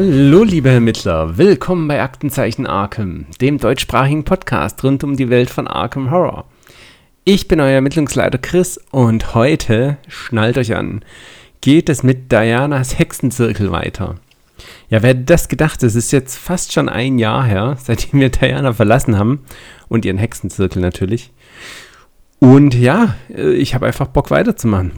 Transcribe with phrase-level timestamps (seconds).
[0.00, 5.66] Hallo, liebe Ermittler, willkommen bei Aktenzeichen Arkham, dem deutschsprachigen Podcast rund um die Welt von
[5.66, 6.44] Arkham Horror.
[7.24, 11.04] Ich bin euer Ermittlungsleiter Chris und heute, schnallt euch an,
[11.60, 14.14] geht es mit Dianas Hexenzirkel weiter.
[14.88, 15.82] Ja, wer hätte das gedacht?
[15.82, 19.40] Es ist jetzt fast schon ein Jahr her, seitdem wir Diana verlassen haben
[19.88, 21.32] und ihren Hexenzirkel natürlich.
[22.38, 24.92] Und ja, äh, ich habe einfach Bock weiterzumachen.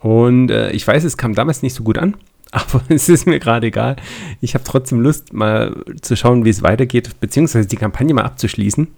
[0.00, 2.16] Und äh, ich weiß, es kam damals nicht so gut an,
[2.52, 3.96] aber es ist mir gerade egal.
[4.40, 8.88] Ich habe trotzdem Lust, mal zu schauen, wie es weitergeht, beziehungsweise die Kampagne mal abzuschließen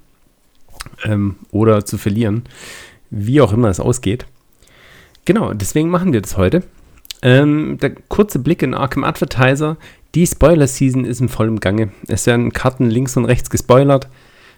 [1.05, 2.45] ähm, oder zu verlieren,
[3.11, 4.27] wie auch immer es ausgeht.
[5.25, 6.62] Genau, deswegen machen wir das heute.
[7.20, 9.77] Ähm, der kurze Blick in Arkham Advertiser.
[10.14, 11.92] Die Spoiler-Season ist im vollen Gange.
[12.08, 14.08] Es werden Karten links und rechts gespoilert.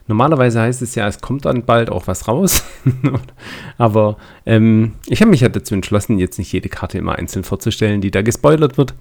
[0.06, 2.64] Normalerweise heißt es ja, es kommt dann bald auch was raus.
[3.78, 8.02] Aber ähm, ich habe mich ja dazu entschlossen, jetzt nicht jede Karte immer einzeln vorzustellen,
[8.02, 8.94] die da gespoilert wird.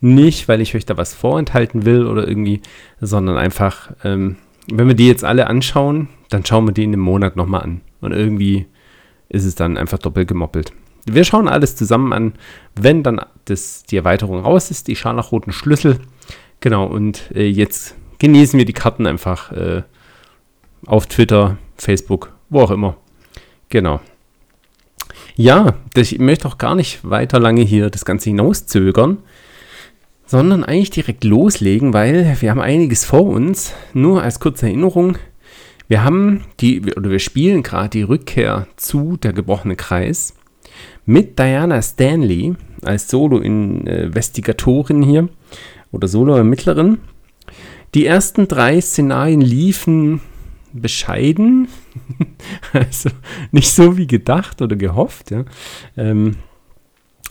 [0.00, 2.62] Nicht, weil ich euch da was vorenthalten will oder irgendwie,
[3.00, 4.36] sondern einfach, ähm,
[4.68, 7.80] wenn wir die jetzt alle anschauen, dann schauen wir die in einem Monat nochmal an.
[8.00, 8.66] Und irgendwie
[9.28, 10.72] ist es dann einfach doppelt gemoppelt.
[11.06, 12.32] Wir schauen alles zusammen an,
[12.74, 16.00] wenn dann das, die Erweiterung raus ist, die scharlachroten Schlüssel.
[16.58, 19.52] Genau, und äh, jetzt genießen wir die Karten einfach.
[19.52, 19.82] Äh,
[20.90, 22.96] auf Twitter, Facebook, wo auch immer.
[23.68, 24.00] Genau.
[25.36, 29.18] Ja, ich möchte auch gar nicht weiter lange hier das Ganze hinauszögern,
[30.26, 33.72] sondern eigentlich direkt loslegen, weil wir haben einiges vor uns.
[33.94, 35.16] Nur als kurze Erinnerung,
[35.86, 40.34] wir haben die, oder wir spielen gerade die Rückkehr zu Der gebrochene Kreis
[41.06, 45.28] mit Diana Stanley als Solo-Investigatorin hier
[45.92, 46.98] oder Solo-Ermittlerin.
[47.94, 50.20] Die ersten drei Szenarien liefen
[50.72, 51.68] bescheiden.
[52.72, 53.10] also
[53.50, 55.30] nicht so wie gedacht oder gehofft.
[55.30, 55.44] Ja.
[55.96, 56.36] Ähm,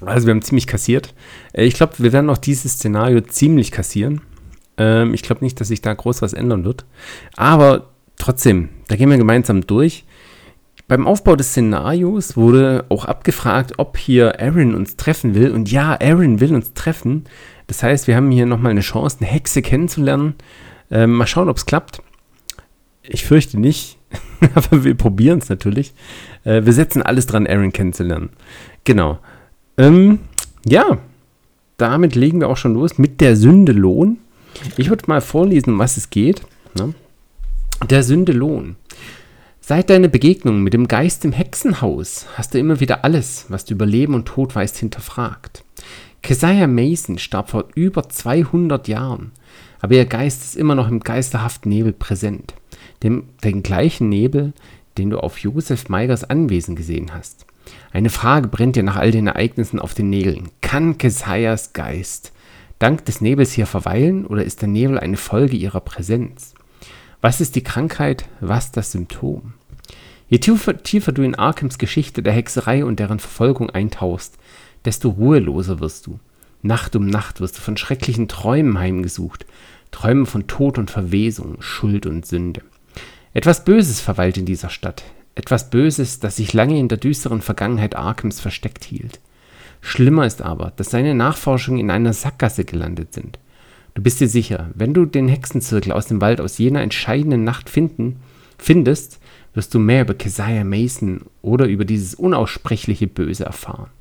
[0.02, 1.14] also wir haben ziemlich kassiert.
[1.53, 4.22] Äh, ich glaube, wir werden auch dieses Szenario ziemlich kassieren.
[4.78, 6.86] Ähm, ich glaube nicht, dass sich da groß was ändern wird.
[7.36, 10.06] Aber trotzdem, da gehen wir gemeinsam durch.
[10.88, 15.52] Beim Aufbau des Szenarios wurde auch abgefragt, ob hier Aaron uns treffen will.
[15.52, 17.25] Und ja, Aaron will uns treffen.
[17.68, 20.34] Das heißt, wir haben hier nochmal eine Chance, eine Hexe kennenzulernen.
[20.90, 22.02] Ähm, mal schauen, ob es klappt.
[23.12, 23.97] Ich fürchte nicht,
[24.53, 25.94] aber wir probieren es natürlich.
[26.44, 28.30] Äh, wir setzen alles dran, Aaron kennenzulernen.
[28.84, 29.18] Genau.
[29.78, 30.20] Ähm,
[30.64, 31.00] ja,
[31.78, 34.20] damit legen wir auch schon los mit der Sündelohn.
[34.78, 36.44] Ich würde mal vorlesen, um was es geht.
[36.75, 36.94] Ne?
[37.90, 38.75] Der Sündelohn.
[39.59, 43.74] Seit deiner Begegnung mit dem Geist im Hexenhaus hast du immer wieder alles, was du
[43.74, 45.64] über Leben und Tod weißt, hinterfragt.
[46.22, 49.31] Keziah Mason starb vor über 200 Jahren,
[49.80, 52.53] aber ihr Geist ist immer noch im geisterhaften Nebel präsent
[53.04, 54.54] dem, den gleichen Nebel,
[54.98, 57.46] den du auf Josef Meigers Anwesen gesehen hast.
[57.92, 60.50] Eine Frage brennt dir nach all den Ereignissen auf den Nägeln.
[60.62, 62.32] Kann Keziahs Geist
[62.80, 66.56] dank des Nebels hier verweilen oder ist der Nebel eine Folge ihrer Präsenz?
[67.22, 69.54] Was ist die Krankheit, was das Symptom?
[70.30, 74.38] Je tiefer, tiefer du in Arkhams Geschichte der Hexerei und deren Verfolgung eintauchst,
[74.86, 76.20] desto ruheloser wirst du.
[76.62, 79.46] Nacht um Nacht wirst du von schrecklichen Träumen heimgesucht,
[79.92, 82.62] Träumen von Tod und Verwesung, Schuld und Sünde.
[83.34, 85.03] Etwas Böses verweilt in dieser Stadt.
[85.35, 89.19] Etwas Böses, das sich lange in der düsteren Vergangenheit Arkhams versteckt hielt.
[89.81, 93.38] Schlimmer ist aber, dass seine Nachforschungen in einer Sackgasse gelandet sind.
[93.94, 97.69] Du bist dir sicher, wenn du den Hexenzirkel aus dem Wald aus jener entscheidenden Nacht
[97.69, 98.17] finden,
[98.57, 99.19] findest,
[99.53, 103.91] wirst du mehr über Keziah Mason oder über dieses unaussprechliche Böse erfahren.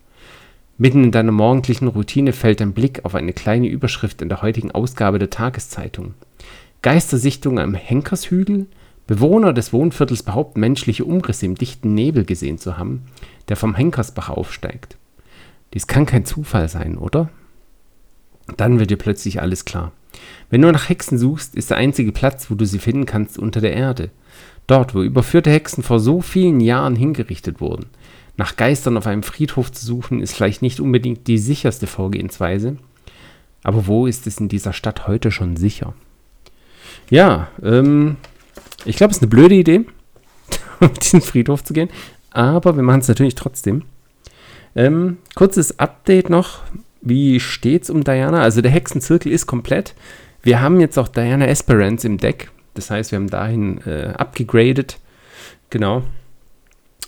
[0.79, 4.71] Mitten in deiner morgendlichen Routine fällt dein Blick auf eine kleine Überschrift in der heutigen
[4.71, 6.15] Ausgabe der Tageszeitung.
[6.83, 8.67] Geistersichtung am Henkershügel,
[9.09, 13.07] Bewohner des Wohnviertels behaupten, menschliche Umrisse im dichten Nebel gesehen zu haben,
[13.49, 14.99] der vom Henkersbach aufsteigt.
[15.73, 17.31] Dies kann kein Zufall sein, oder?
[18.59, 19.93] Dann wird dir plötzlich alles klar.
[20.51, 23.63] Wenn du nach Hexen suchst, ist der einzige Platz, wo du sie finden kannst, unter
[23.63, 24.11] der Erde.
[24.67, 27.87] Dort, wo überführte Hexen vor so vielen Jahren hingerichtet wurden.
[28.37, 32.77] Nach Geistern auf einem Friedhof zu suchen, ist vielleicht nicht unbedingt die sicherste Vorgehensweise.
[33.63, 35.95] Aber wo ist es in dieser Stadt heute schon sicher?
[37.11, 38.17] Ja, ähm,
[38.85, 39.85] ich glaube, es ist eine blöde Idee,
[40.81, 41.89] auf diesen Friedhof zu gehen.
[42.31, 43.83] Aber wir machen es natürlich trotzdem.
[44.77, 46.61] Ähm, kurzes Update noch.
[47.01, 48.43] Wie steht's um Diana?
[48.43, 49.95] Also der Hexenzirkel ist komplett.
[50.43, 52.51] Wir haben jetzt auch Diana Esperance im Deck.
[52.75, 54.99] Das heißt, wir haben dahin äh, abgegradet.
[55.71, 56.03] Genau.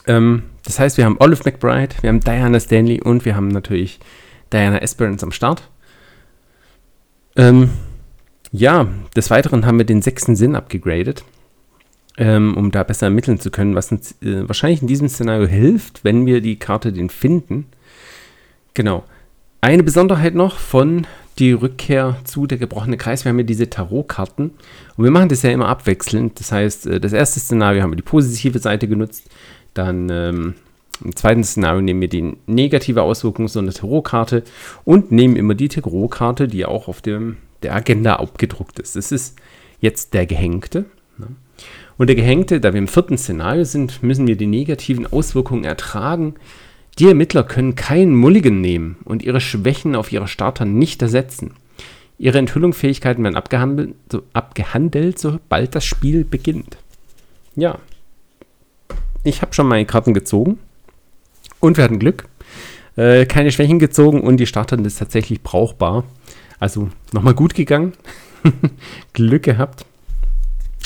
[0.07, 4.01] Ähm, das heißt, wir haben Olive McBride, wir haben Diana Stanley und wir haben natürlich
[4.53, 5.69] Diana Esperance am Start.
[7.37, 7.71] Ähm,
[8.53, 11.25] ja, des Weiteren haben wir den sechsten Sinn abgegradet
[12.19, 16.05] ähm, um da besser ermitteln zu können, was uns äh, wahrscheinlich in diesem Szenario hilft,
[16.05, 17.67] wenn wir die Karte den finden.
[18.75, 19.05] Genau.
[19.61, 21.07] Eine Besonderheit noch von
[21.39, 23.25] die Rückkehr zu der gebrochene Kreis.
[23.25, 24.51] Wir haben ja diese Tarotkarten
[24.97, 26.39] und wir machen das ja immer abwechselnd.
[26.41, 29.29] Das heißt, äh, das erste Szenario haben wir die positive Seite genutzt,
[29.75, 30.55] dann ähm,
[31.03, 34.43] im zweiten Szenario nehmen wir die negative Auswirkung so einer Tarotkarte
[34.85, 38.97] und nehmen immer die Tarotkarte, die auch auf dem, der Agenda abgedruckt ist.
[38.97, 39.37] Das ist
[39.81, 40.85] jetzt der Gehängte.
[42.01, 46.35] Und der Gehängte, da wir im vierten Szenario sind, müssen wir die negativen Auswirkungen ertragen.
[46.99, 51.53] Die Ermittler können keinen Mulligan nehmen und ihre Schwächen auf ihre Starter nicht ersetzen.
[52.17, 56.79] Ihre Enthüllungsfähigkeiten werden abgehandelt, so, abgehandelt, sobald das Spiel beginnt.
[57.55, 57.79] Ja.
[59.23, 60.59] Ich habe schon meine Karten gezogen.
[61.61, 62.31] Und wir hatten Glück.
[62.97, 66.05] Äh, keine Schwächen gezogen und die Starterin ist tatsächlich brauchbar.
[66.59, 67.93] Also nochmal gut gegangen.
[69.13, 69.85] Glück gehabt.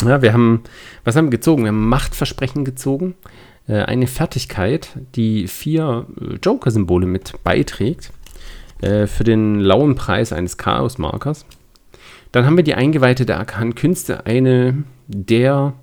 [0.02, 0.64] Ja, wir haben,
[1.04, 1.62] was haben wir gezogen?
[1.64, 3.14] Wir haben Machtversprechen gezogen.
[3.68, 8.10] Äh, eine Fertigkeit, die vier äh, Joker-Symbole mit beiträgt.
[8.80, 11.46] Äh, für den lauen Preis eines Chaos-Markers.
[12.32, 15.74] Dann haben wir die Eingeweihte der Arkan Künste, eine der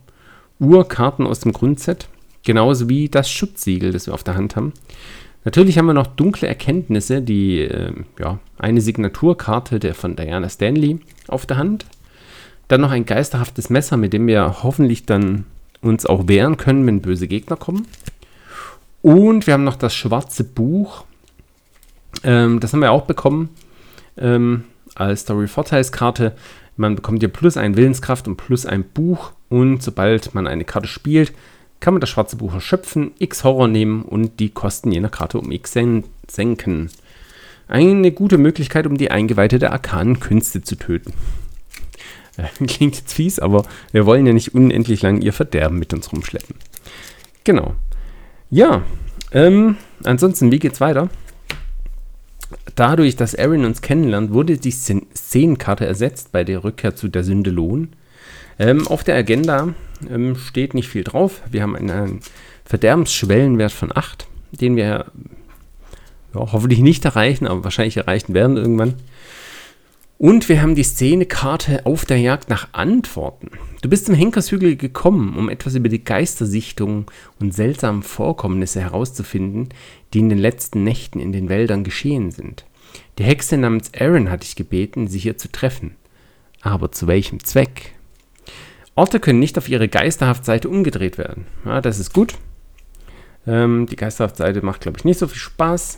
[0.59, 2.09] Urkarten aus dem Grundset.
[2.43, 4.73] Genauso wie das Schutzsiegel, das wir auf der Hand haben.
[5.43, 10.99] Natürlich haben wir noch dunkle Erkenntnisse, die, äh, ja, eine Signaturkarte der von Diana Stanley
[11.27, 11.85] auf der Hand.
[12.71, 15.43] Dann noch ein geisterhaftes Messer, mit dem wir hoffentlich dann
[15.81, 17.85] uns auch wehren können, wenn böse Gegner kommen.
[19.01, 21.03] Und wir haben noch das schwarze Buch.
[22.23, 23.49] Ähm, das haben wir auch bekommen
[24.17, 24.63] ähm,
[24.95, 26.31] als Story-Vorteilskarte.
[26.77, 29.33] Man bekommt hier plus ein Willenskraft und plus ein Buch.
[29.49, 31.33] Und sobald man eine Karte spielt,
[31.81, 35.51] kann man das schwarze Buch erschöpfen, X Horror nehmen und die Kosten jener Karte um
[35.51, 36.89] X sen senken.
[37.67, 41.11] Eine gute Möglichkeit, um die Eingeweihte der arkanen Künste zu töten.
[42.67, 46.55] Klingt jetzt fies, aber wir wollen ja nicht unendlich lang ihr Verderben mit uns rumschleppen.
[47.43, 47.75] Genau.
[48.49, 48.83] Ja,
[49.31, 51.09] ähm, ansonsten, wie geht's weiter?
[52.75, 57.49] Dadurch, dass Erin uns kennenlernt, wurde die Szenenkarte ersetzt bei der Rückkehr zu der Sünde
[57.49, 57.89] Lohn.
[58.59, 59.73] Ähm, auf der Agenda
[60.09, 61.41] ähm, steht nicht viel drauf.
[61.49, 62.19] Wir haben einen
[62.65, 65.05] Verderbensschwellenwert von 8, den wir ja,
[66.33, 68.95] hoffentlich nicht erreichen, aber wahrscheinlich erreichen werden irgendwann.
[70.21, 73.49] Und wir haben die Szenekarte auf der Jagd nach Antworten.
[73.81, 77.07] Du bist zum Henkershügel gekommen, um etwas über die Geistersichtungen
[77.39, 79.69] und seltsamen Vorkommnisse herauszufinden,
[80.13, 82.65] die in den letzten Nächten in den Wäldern geschehen sind.
[83.17, 85.95] Die Hexe namens Aaron hat dich gebeten, sie hier zu treffen.
[86.61, 87.95] Aber zu welchem Zweck?
[88.93, 91.47] Orte können nicht auf ihre Geisterhaft-Seite umgedreht werden.
[91.65, 92.35] Ja, das ist gut.
[93.47, 95.97] Ähm, die Geisterhaft-Seite macht, glaube ich, nicht so viel Spaß.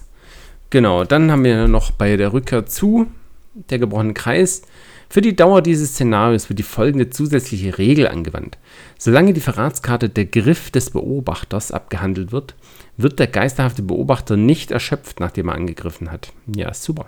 [0.69, 3.07] Genau, dann haben wir noch bei der Rückkehr zu
[3.53, 4.63] der gebrochenen Kreis.
[5.09, 8.57] Für die Dauer dieses Szenarios wird die folgende zusätzliche Regel angewandt.
[8.97, 12.55] Solange die Verratskarte der Griff des Beobachters abgehandelt wird,
[12.97, 16.31] wird der geisterhafte Beobachter nicht erschöpft, nachdem er angegriffen hat.
[16.55, 17.07] Ja, super.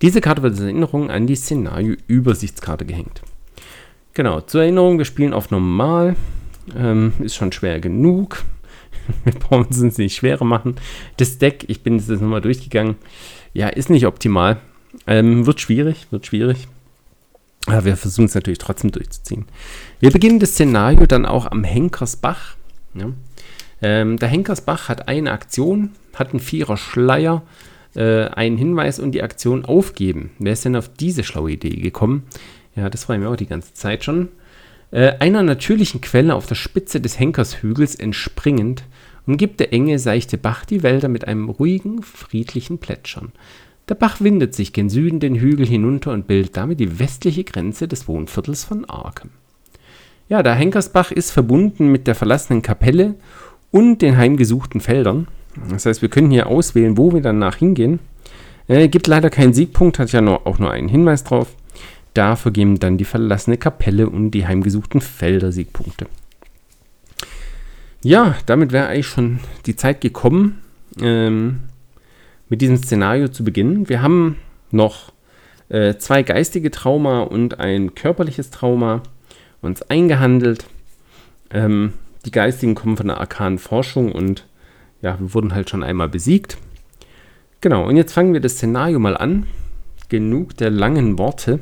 [0.00, 3.20] Diese Karte wird als Erinnerung an die Szenario-Übersichtskarte gehängt.
[4.14, 6.16] Genau, zur Erinnerung, wir spielen auf normal.
[6.76, 8.44] Ähm, ist schon schwer genug.
[9.24, 10.76] wir brauchen es nicht schwerer machen.
[11.16, 12.96] Das Deck, ich bin jetzt nochmal durchgegangen,
[13.52, 14.60] ja, ist nicht optimal.
[15.06, 16.68] Ähm, wird schwierig, wird schwierig.
[17.66, 19.44] Aber wir versuchen es natürlich trotzdem durchzuziehen.
[20.00, 22.56] Wir beginnen das Szenario dann auch am Henkersbach.
[22.94, 23.12] Ja.
[23.82, 27.42] Ähm, der Henkersbach hat eine Aktion, hat einen Vierer Schleier,
[27.94, 30.30] äh, einen Hinweis und die Aktion aufgeben.
[30.38, 32.24] Wer ist denn auf diese schlaue Idee gekommen?
[32.74, 34.28] Ja, das war mir auch die ganze Zeit schon.
[34.90, 38.84] Äh, einer natürlichen Quelle auf der Spitze des Henkershügels entspringend,
[39.26, 43.32] umgibt der enge, seichte Bach die Wälder mit einem ruhigen, friedlichen Plätschern.
[43.88, 47.88] Der Bach windet sich gen Süden den Hügel hinunter und bildet damit die westliche Grenze
[47.88, 49.30] des Wohnviertels von Arkham.
[50.28, 53.14] Ja, der Henkersbach ist verbunden mit der verlassenen Kapelle
[53.70, 55.26] und den heimgesuchten Feldern.
[55.70, 57.98] Das heißt, wir können hier auswählen, wo wir danach hingehen.
[58.68, 61.48] Äh, gibt leider keinen Siegpunkt, hat ja nur, auch nur einen Hinweis drauf.
[62.12, 66.06] Dafür geben dann die verlassene Kapelle und die heimgesuchten Felder Siegpunkte.
[68.02, 70.60] Ja, damit wäre eigentlich schon die Zeit gekommen,
[71.00, 71.60] ähm,
[72.48, 73.88] mit diesem Szenario zu beginnen.
[73.88, 74.36] Wir haben
[74.70, 75.12] noch
[75.68, 79.02] äh, zwei geistige Trauma und ein körperliches Trauma
[79.60, 80.64] uns eingehandelt.
[81.50, 81.92] Ähm,
[82.24, 84.46] die geistigen kommen von der arkanen Forschung und
[85.02, 86.58] ja, wir wurden halt schon einmal besiegt.
[87.60, 89.46] Genau, und jetzt fangen wir das Szenario mal an.
[90.08, 91.60] Genug der langen Worte.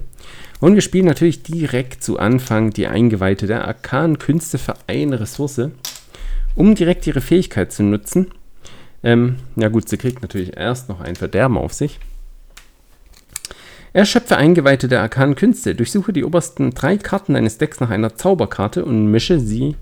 [0.60, 5.70] Und wir spielen natürlich direkt zu Anfang die Eingeweihte der arkanen Künste für eine Ressource,
[6.54, 8.28] um direkt ihre Fähigkeit zu nutzen.
[9.06, 12.00] Ähm, ja gut, sie kriegt natürlich erst noch ein Verderben auf sich.
[13.92, 15.76] Erschöpfe Eingeweihte der arkanen Künste.
[15.76, 19.76] Durchsuche die obersten drei Karten deines Decks nach einer Zauberkarte und mische sie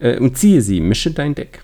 [0.00, 0.82] äh, und ziehe sie.
[0.82, 1.62] Mische dein Deck.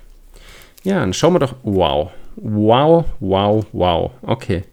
[0.83, 1.57] Ja, dann schauen wir doch.
[1.61, 2.09] Wow.
[2.37, 4.11] Wow, wow, wow.
[4.23, 4.63] Okay.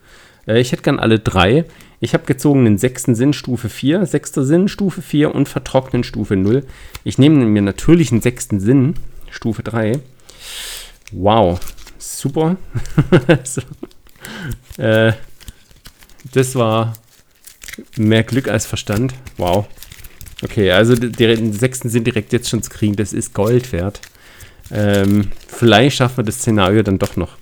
[0.46, 1.66] Äh, ich hätte gern alle drei.
[2.00, 6.34] Ich habe gezogen den sechsten Sinn Stufe 4, sechster Sinn Stufe 4 und vertrocknen Stufe
[6.34, 6.64] 0.
[7.04, 8.94] Ich nehme mir natürlich einen sechsten Sinn
[9.30, 10.00] Stufe 3.
[11.12, 11.60] Wow,
[12.06, 12.56] super.
[13.44, 13.62] so.
[14.82, 15.12] äh,
[16.32, 16.94] das war
[17.96, 19.14] mehr Glück als Verstand.
[19.36, 19.66] Wow.
[20.42, 22.96] Okay, also die, sechsten sind direkt jetzt schon zu kriegen.
[22.96, 24.00] Das ist Gold wert.
[24.70, 27.36] Ähm, vielleicht schaffen wir das Szenario dann doch noch.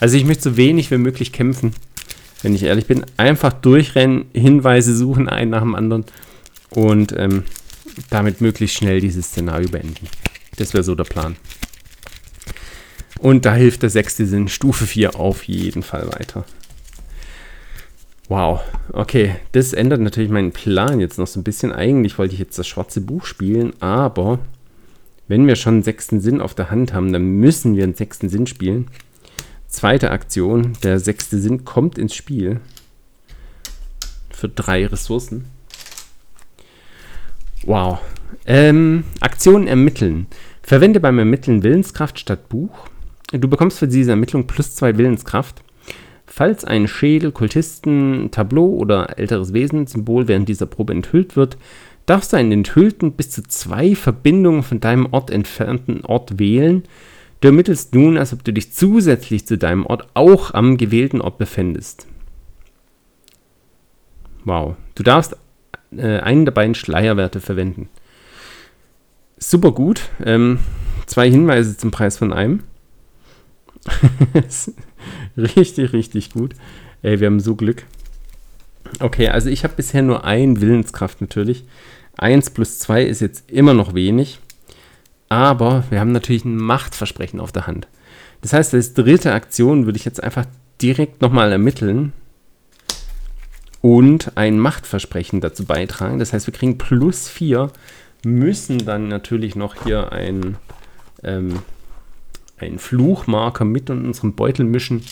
[0.00, 1.72] Also ich möchte so wenig wie möglich kämpfen,
[2.42, 3.06] wenn ich ehrlich bin.
[3.16, 6.04] Einfach durchrennen, Hinweise suchen, einen nach dem anderen
[6.70, 7.44] und ähm,
[8.10, 10.08] damit möglichst schnell dieses Szenario beenden.
[10.56, 11.36] Das wäre so der Plan.
[13.20, 16.44] Und da hilft der sechste Sinn, Stufe 4 auf jeden Fall weiter.
[18.28, 18.60] Wow,
[18.92, 21.72] okay, das ändert natürlich meinen Plan jetzt noch so ein bisschen.
[21.72, 24.38] Eigentlich wollte ich jetzt das schwarze Buch spielen, aber
[25.28, 28.28] wenn wir schon einen sechsten Sinn auf der Hand haben, dann müssen wir einen sechsten
[28.28, 28.88] Sinn spielen.
[29.68, 32.60] Zweite Aktion, der sechste Sinn kommt ins Spiel.
[34.30, 35.46] Für drei Ressourcen.
[37.64, 37.98] Wow.
[38.46, 40.26] Ähm, Aktionen ermitteln.
[40.62, 42.88] Verwende beim Ermitteln Willenskraft statt Buch.
[43.40, 45.62] Du bekommst für diese Ermittlung plus zwei Willenskraft.
[46.26, 51.58] Falls ein Schädel, Kultisten, Tableau oder älteres Wesen-Symbol während dieser Probe enthüllt wird,
[52.06, 56.84] darfst du einen enthüllten bis zu zwei Verbindungen von deinem Ort entfernten Ort wählen.
[57.40, 61.38] Du ermittelst nun, als ob du dich zusätzlich zu deinem Ort auch am gewählten Ort
[61.38, 62.06] befändest.
[64.44, 64.76] Wow.
[64.94, 65.36] Du darfst
[65.96, 67.88] äh, einen der beiden Schleierwerte verwenden.
[69.38, 70.08] Super gut.
[70.24, 70.60] Ähm,
[71.06, 72.62] zwei Hinweise zum Preis von einem.
[75.36, 76.54] richtig, richtig gut.
[77.02, 77.84] Ey, wir haben so Glück.
[79.00, 81.64] Okay, also ich habe bisher nur ein Willenskraft natürlich.
[82.16, 84.38] 1 plus 2 ist jetzt immer noch wenig.
[85.28, 87.88] Aber wir haben natürlich ein Machtversprechen auf der Hand.
[88.40, 90.46] Das heißt, als dritte Aktion würde ich jetzt einfach
[90.80, 92.12] direkt nochmal ermitteln
[93.80, 96.18] und ein Machtversprechen dazu beitragen.
[96.18, 97.70] Das heißt, wir kriegen plus 4,
[98.24, 100.56] müssen dann natürlich noch hier ein
[101.22, 101.60] ähm,
[102.64, 105.04] einen Fluchmarker mit in unserem Beutel mischen.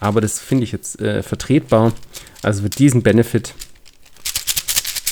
[0.00, 1.92] Aber das finde ich jetzt äh, vertretbar.
[2.42, 3.54] Also für diesen Benefit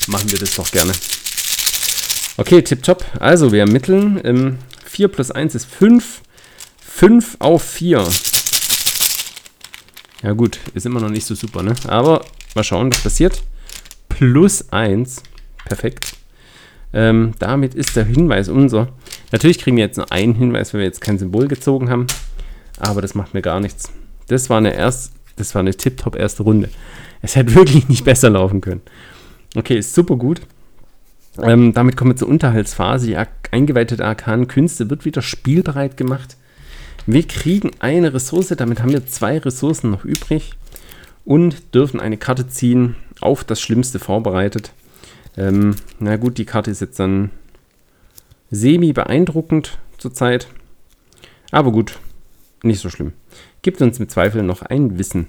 [0.07, 0.93] machen wir das doch gerne.
[2.37, 3.05] Okay, tipptopp.
[3.21, 4.21] Also wir ermitteln.
[4.25, 6.23] Ähm, 4 plus 1 ist 5.
[6.81, 8.07] 5 auf 4.
[10.23, 11.75] Ja gut, ist immer noch nicht so super, ne?
[11.89, 12.25] Aber
[12.55, 13.43] mal schauen, was passiert.
[14.09, 15.23] Plus 1.
[15.65, 16.15] Perfekt.
[16.95, 18.89] Ähm, damit ist der Hinweis unser.
[19.31, 22.07] Natürlich kriegen wir jetzt nur einen Hinweis, wenn wir jetzt kein Symbol gezogen haben.
[22.79, 23.91] Aber das macht mir gar nichts.
[24.29, 26.69] Das war eine erst, das war eine tipptopp erste Runde.
[27.23, 28.83] Es hätte wirklich nicht besser laufen können.
[29.55, 30.41] Okay, ist super gut.
[31.41, 33.07] Ähm, damit kommen wir zur Unterhaltsphase.
[33.07, 33.17] Die
[33.51, 36.37] eingeweihte Arkanen Künste wird wieder spielbereit gemacht.
[37.07, 40.53] Wir kriegen eine Ressource, damit haben wir zwei Ressourcen noch übrig
[41.25, 44.73] und dürfen eine Karte ziehen, auf das Schlimmste vorbereitet.
[45.37, 47.31] Ähm, na gut, die Karte ist jetzt dann
[48.51, 50.49] semi beeindruckend zurzeit.
[51.51, 51.99] Aber gut,
[52.63, 53.13] nicht so schlimm.
[53.63, 55.27] Gibt uns mit Zweifel noch ein Wissen.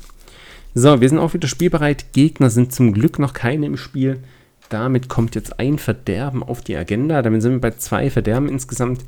[0.75, 2.13] So, wir sind auch wieder spielbereit.
[2.13, 4.19] Gegner sind zum Glück noch keine im Spiel.
[4.69, 7.21] Damit kommt jetzt ein Verderben auf die Agenda.
[7.21, 9.05] Damit sind wir bei zwei Verderben insgesamt.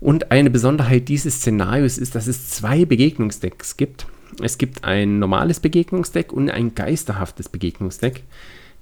[0.00, 4.06] Und eine Besonderheit dieses Szenarios ist, dass es zwei Begegnungsdecks gibt.
[4.42, 8.22] Es gibt ein normales Begegnungsdeck und ein geisterhaftes Begegnungsdeck.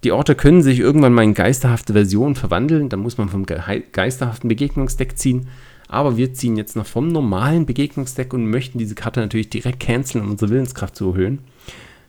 [0.05, 2.91] Die Orte können sich irgendwann mal in geisterhafte Versionen verwandeln.
[2.91, 5.49] Da muss man vom geisterhaften Begegnungsdeck ziehen.
[5.89, 10.25] Aber wir ziehen jetzt noch vom normalen Begegnungsdeck und möchten diese Karte natürlich direkt canceln,
[10.25, 11.39] um unsere Willenskraft zu erhöhen.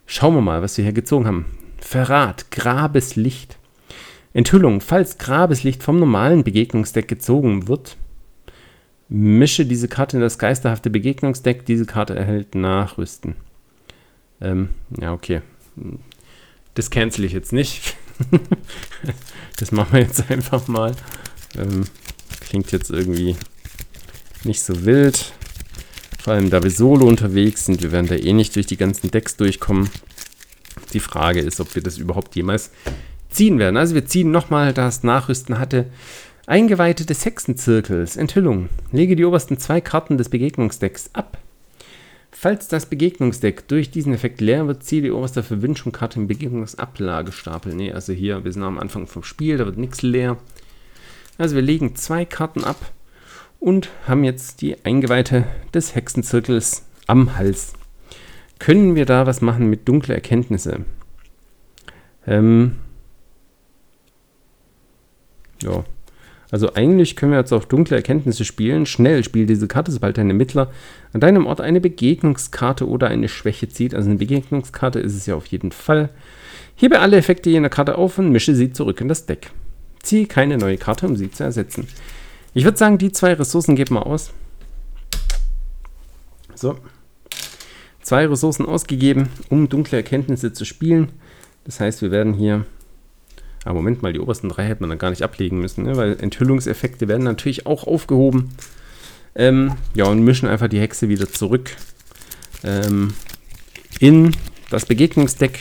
[0.05, 1.45] Schauen wir mal, was wir hier gezogen haben.
[1.77, 3.57] Verrat, Grabeslicht.
[4.33, 7.95] Enthüllung, falls Grabeslicht vom normalen Begegnungsdeck gezogen wird,
[9.07, 11.65] mische diese Karte in das geisterhafte Begegnungsdeck.
[11.65, 13.35] Diese Karte erhält Nachrüsten.
[14.41, 15.41] Ähm, ja, okay.
[16.75, 17.95] Das cancel ich jetzt nicht.
[19.57, 20.95] das machen wir jetzt einfach mal.
[21.57, 21.85] Ähm,
[22.41, 23.35] klingt jetzt irgendwie
[24.43, 25.33] nicht so wild.
[26.21, 29.11] Vor allem, da wir solo unterwegs sind, wir werden da eh nicht durch die ganzen
[29.11, 29.89] Decks durchkommen.
[30.93, 32.71] Die Frage ist, ob wir das überhaupt jemals
[33.29, 33.77] ziehen werden.
[33.77, 35.87] Also wir ziehen nochmal, da es Nachrüsten hatte,
[36.47, 38.17] Eingeweihte des Hexenzirkels.
[38.17, 38.69] Enthüllung.
[38.91, 41.37] Lege die obersten zwei Karten des Begegnungsdecks ab.
[42.37, 47.73] Falls das Begegnungsdeck durch diesen Effekt leer wird, ziehe die oberste Verwünschungskarte im Begegnungsablagestapel.
[47.73, 50.37] Ne, also hier, wir sind am Anfang vom Spiel, da wird nichts leer.
[51.37, 52.91] Also wir legen zwei Karten ab
[53.61, 57.71] und haben jetzt die Eingeweihte des Hexenzirkels am Hals.
[58.59, 60.81] Können wir da was machen mit dunkle Erkenntnisse?
[62.27, 62.75] Ähm
[65.63, 65.85] ja.
[66.51, 68.85] Also eigentlich können wir jetzt auch dunkle Erkenntnisse spielen.
[68.85, 70.71] Schnell spiel diese Karte, sobald dein Ermittler
[71.13, 73.95] an deinem Ort eine Begegnungskarte oder eine Schwäche zieht.
[73.95, 76.09] Also eine Begegnungskarte ist es ja auf jeden Fall.
[76.75, 79.51] Hebe alle Effekte jener Karte auf und mische sie zurück in das Deck.
[80.03, 81.87] Ziehe keine neue Karte, um sie zu ersetzen.
[82.53, 84.31] Ich würde sagen, die zwei Ressourcen geben wir aus.
[86.53, 86.77] So.
[88.01, 91.09] Zwei Ressourcen ausgegeben, um dunkle Erkenntnisse zu spielen.
[91.63, 92.65] Das heißt, wir werden hier.
[93.65, 95.97] Ah, Moment mal, die obersten drei hätte man dann gar nicht ablegen müssen, ne?
[95.97, 98.51] weil Enthüllungseffekte werden natürlich auch aufgehoben.
[99.35, 101.71] Ähm, ja, und mischen einfach die Hexe wieder zurück
[102.63, 103.15] ähm,
[103.99, 104.35] in
[104.69, 105.59] das Begegnungsdeck.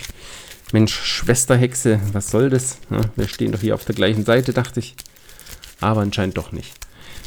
[0.73, 2.79] Mensch, Schwesterhexe, was soll das?
[2.91, 4.95] Ja, wir stehen doch hier auf der gleichen Seite, dachte ich.
[5.81, 6.75] Aber anscheinend doch nicht.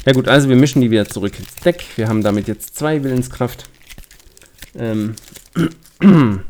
[0.06, 1.84] Ja gut, also wir mischen die wieder zurück ins Deck.
[1.96, 3.68] Wir haben damit jetzt zwei Willenskraft.
[4.76, 5.16] Ähm.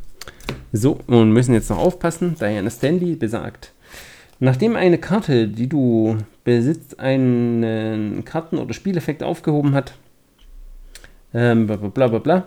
[0.73, 2.37] So, und müssen jetzt noch aufpassen.
[2.39, 3.73] Diana Stanley besagt,
[4.41, 9.95] nachdem eine Karte, die du besitzt, einen Karten- oder Spieleffekt aufgehoben hat,
[11.35, 12.47] ähm, bla bla bla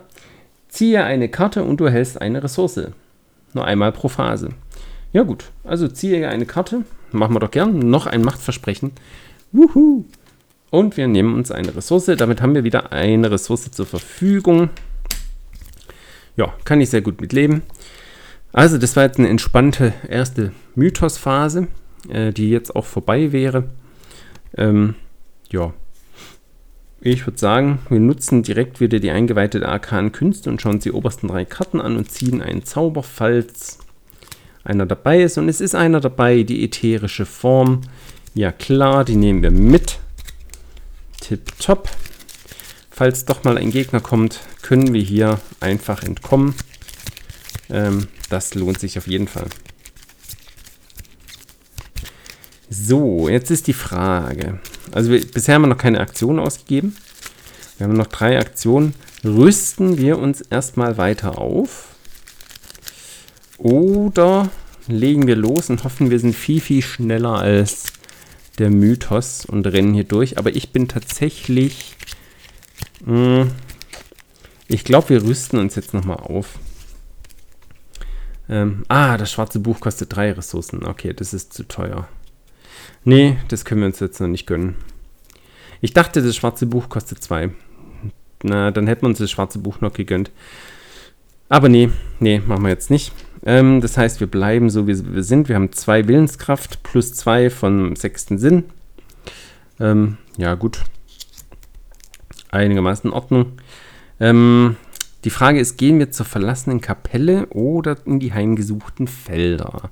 [0.72, 2.80] ziehe eine Karte und du erhältst eine Ressource.
[3.52, 4.48] Nur einmal pro Phase.
[5.12, 8.92] Ja gut, also ziehe eine Karte, machen wir doch gern, noch ein Machtversprechen.
[9.52, 10.06] Wuhu!
[10.70, 14.70] Und wir nehmen uns eine Ressource, damit haben wir wieder eine Ressource zur Verfügung.
[16.34, 17.60] Ja, kann ich sehr gut mitleben.
[18.54, 21.68] Also das war jetzt eine entspannte erste Mythos-Phase,
[22.08, 23.64] äh, die jetzt auch vorbei wäre.
[24.56, 24.94] Ähm,
[25.50, 25.72] ja,
[27.00, 30.92] ich würde sagen, wir nutzen direkt wieder die eingeweihte arkanen Künste und schauen uns die
[30.92, 33.78] obersten drei Karten an und ziehen einen Zauber, falls
[34.62, 35.36] einer dabei ist.
[35.36, 37.80] Und es ist einer dabei, die ätherische Form.
[38.34, 39.98] Ja klar, die nehmen wir mit.
[41.20, 41.88] Tipptopp.
[42.88, 46.54] Falls doch mal ein Gegner kommt, können wir hier einfach entkommen.
[47.68, 49.46] Ähm, das lohnt sich auf jeden Fall.
[52.74, 54.58] So, jetzt ist die Frage.
[54.92, 56.96] Also wir, bisher haben wir noch keine Aktion ausgegeben.
[57.76, 58.94] Wir haben noch drei Aktionen.
[59.22, 61.88] Rüsten wir uns erstmal weiter auf?
[63.58, 64.48] Oder
[64.88, 67.92] legen wir los und hoffen, wir sind viel, viel schneller als
[68.58, 70.38] der Mythos und rennen hier durch.
[70.38, 71.94] Aber ich bin tatsächlich...
[73.04, 73.50] Mh, hm,
[74.68, 76.58] ich glaube, wir rüsten uns jetzt nochmal auf.
[78.48, 80.86] Ähm, ah, das schwarze Buch kostet drei Ressourcen.
[80.86, 82.08] Okay, das ist zu teuer.
[83.04, 84.76] Nee, das können wir uns jetzt noch nicht gönnen.
[85.80, 87.50] Ich dachte, das schwarze Buch kostet zwei.
[88.44, 90.30] Na, dann hätten wir uns das schwarze Buch noch gegönnt.
[91.48, 93.12] Aber nee, nee, machen wir jetzt nicht.
[93.44, 95.48] Ähm, das heißt, wir bleiben so, wie wir sind.
[95.48, 98.64] Wir haben zwei Willenskraft plus zwei vom sechsten Sinn.
[99.80, 100.84] Ähm, ja, gut.
[102.50, 103.52] Einigermaßen in Ordnung.
[104.20, 104.76] Ähm,
[105.24, 109.90] die Frage ist, gehen wir zur verlassenen Kapelle oder in die heimgesuchten Felder?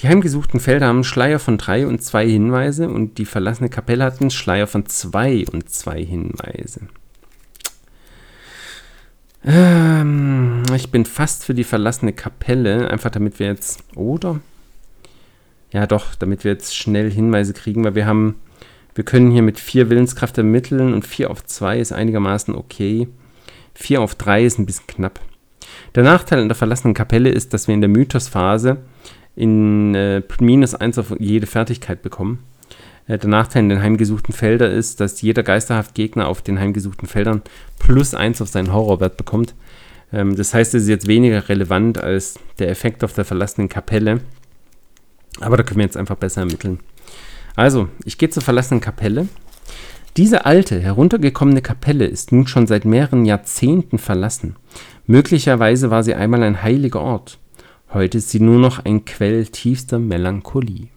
[0.00, 4.20] Die heimgesuchten Felder haben Schleier von drei und zwei Hinweise und die verlassene Kapelle hat
[4.20, 6.82] einen Schleier von zwei und zwei Hinweise.
[9.44, 14.40] Ähm, ich bin fast für die verlassene Kapelle, einfach damit wir jetzt, oder?
[15.72, 18.36] Ja, doch, damit wir jetzt schnell Hinweise kriegen, weil wir haben,
[18.94, 23.08] wir können hier mit vier Willenskraft ermitteln und vier auf zwei ist einigermaßen okay.
[23.76, 25.20] 4 auf 3 ist ein bisschen knapp.
[25.94, 28.78] Der Nachteil an der verlassenen Kapelle ist, dass wir in der Mythosphase
[29.36, 32.40] in äh, minus 1 auf jede Fertigkeit bekommen.
[33.06, 37.06] Äh, der Nachteil in den heimgesuchten Feldern ist, dass jeder geisterhaft Gegner auf den heimgesuchten
[37.06, 37.42] Feldern
[37.78, 39.54] plus 1 auf seinen Horrorwert bekommt.
[40.12, 44.20] Ähm, das heißt, es ist jetzt weniger relevant als der Effekt auf der verlassenen Kapelle.
[45.40, 46.80] Aber da können wir jetzt einfach besser ermitteln.
[47.54, 49.28] Also, ich gehe zur verlassenen Kapelle
[50.16, 54.56] diese alte, heruntergekommene Kapelle ist nun schon seit mehreren Jahrzehnten verlassen.
[55.06, 57.38] Möglicherweise war sie einmal ein heiliger Ort.
[57.92, 60.88] Heute ist sie nur noch ein Quell tiefster Melancholie.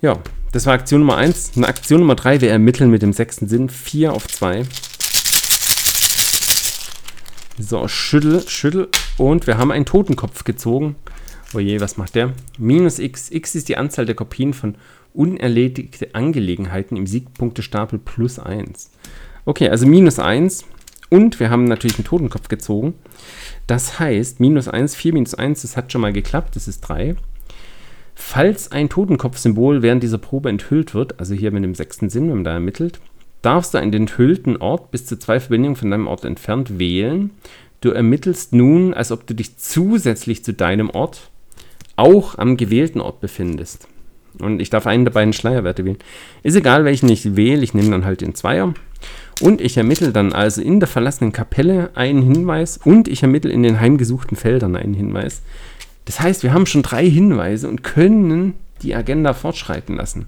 [0.00, 0.20] Ja,
[0.52, 1.52] das war Aktion Nummer 1.
[1.56, 3.68] Eine Aktion Nummer 3, wir ermitteln mit dem sechsten Sinn.
[3.68, 4.64] 4 auf 2.
[7.58, 8.88] So, schüttel, schüttel.
[9.18, 10.94] Und wir haben einen Totenkopf gezogen.
[11.52, 12.32] Oje, was macht der?
[12.58, 13.30] Minus x.
[13.30, 14.76] x ist die Anzahl der Kopien von
[15.12, 18.90] unerledigte Angelegenheiten im Siegpunktestapel plus 1.
[19.44, 20.64] Okay, also minus 1
[21.10, 22.94] und wir haben natürlich einen Totenkopf gezogen.
[23.66, 27.16] Das heißt, minus 1, 4 minus 1, das hat schon mal geklappt, das ist 3.
[28.14, 32.36] Falls ein Totenkopfsymbol während dieser Probe enthüllt wird, also hier mit dem sechsten Sinn, wenn
[32.36, 33.00] man da ermittelt,
[33.40, 37.30] darfst du einen enthüllten Ort bis zu zwei Verbindungen von deinem Ort entfernt wählen.
[37.80, 41.30] Du ermittelst nun, als ob du dich zusätzlich zu deinem Ort
[41.96, 43.88] auch am gewählten Ort befindest.
[44.38, 45.98] Und ich darf einen der beiden Schleierwerte wählen.
[46.42, 48.72] Ist egal, welchen ich wähle, ich nehme dann halt den Zweier.
[49.42, 53.64] Und ich ermittle dann also in der verlassenen Kapelle einen Hinweis und ich ermittle in
[53.64, 55.42] den heimgesuchten Feldern einen Hinweis.
[56.04, 60.26] Das heißt, wir haben schon drei Hinweise und können die Agenda fortschreiten lassen.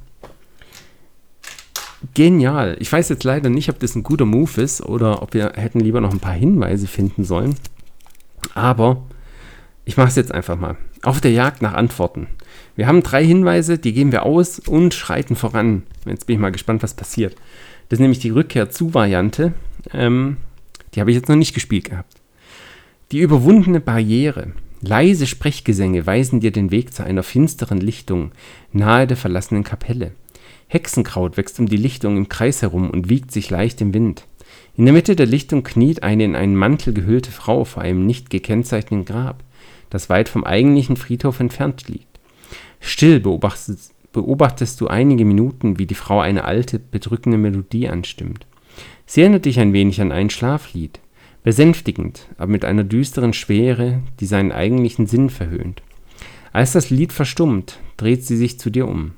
[2.13, 2.77] genial.
[2.81, 5.81] Ich weiß jetzt leider nicht, ob das ein guter Move ist oder ob wir hätten
[5.81, 7.55] lieber noch ein paar Hinweise finden sollen.
[8.53, 9.03] Aber
[9.85, 10.77] ich mache es jetzt einfach mal.
[11.03, 12.27] Auf der Jagd nach Antworten.
[12.77, 15.85] Wir haben drei Hinweise, die geben wir aus und schreiten voran.
[16.05, 17.37] Jetzt bin ich mal gespannt, was passiert.
[17.89, 19.53] Das ist nämlich die Rückkehr zu Variante.
[19.93, 20.39] Ähm,
[20.95, 22.15] die habe ich jetzt noch nicht gespielt gehabt.
[23.13, 24.53] Die überwundene Barriere.
[24.81, 28.33] Leise Sprechgesänge weisen dir den Weg zu einer finsteren Lichtung
[28.73, 30.13] nahe der verlassenen Kapelle.
[30.69, 34.27] Hexenkraut wächst um die Lichtung im Kreis herum und wiegt sich leicht im Wind.
[34.77, 38.29] In der Mitte der Lichtung kniet eine in einen Mantel gehüllte Frau vor einem nicht
[38.29, 39.43] gekennzeichneten Grab,
[39.89, 42.19] das weit vom eigentlichen Friedhof entfernt liegt.
[42.81, 48.47] Still beobachtest, beobachtest du einige Minuten, wie die Frau eine alte, bedrückende Melodie anstimmt.
[49.05, 51.01] Sie erinnert dich ein wenig an ein Schlaflied,
[51.43, 55.83] besänftigend, aber mit einer düsteren Schwere, die seinen eigentlichen Sinn verhöhnt.
[56.53, 59.13] Als das Lied verstummt, dreht sie sich zu dir um.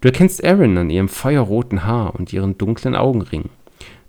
[0.00, 3.50] Du erkennst Erin an ihrem feuerroten Haar und ihren dunklen Augenring.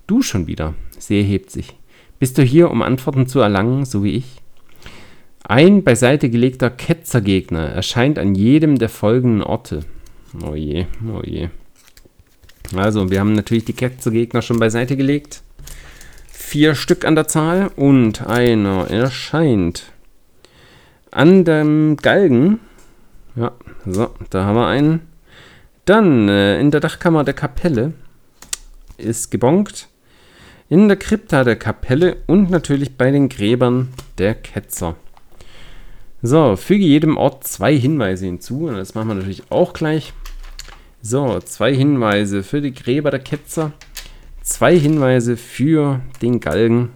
[0.08, 0.74] Du schon wieder.
[0.98, 1.76] Sie erhebt sich.
[2.18, 4.42] Bist du hier, um Antworten zu erlangen, so wie ich?
[5.44, 9.82] Ein beiseite gelegter Ketzergegner erscheint an jedem der folgenden Orte.
[10.44, 11.50] Oh je, oh je.
[12.76, 15.42] Also, wir haben natürlich die Ketzergegner schon beiseite gelegt.
[16.32, 19.92] Vier Stück an der Zahl und einer erscheint
[21.12, 22.60] an dem Galgen.
[23.36, 23.52] Ja,
[23.86, 25.02] so, da haben wir einen.
[25.86, 27.94] Dann äh, in der Dachkammer der Kapelle
[28.98, 29.88] ist gebonkt.
[30.70, 33.90] In der Krypta der Kapelle und natürlich bei den Gräbern
[34.20, 34.96] der Ketzer.
[36.22, 38.68] So, füge jedem Ort zwei Hinweise hinzu.
[38.68, 40.14] Und das machen wir natürlich auch gleich.
[41.02, 43.72] So, zwei Hinweise für die Gräber der Ketzer.
[44.42, 46.90] Zwei Hinweise für den Galgen.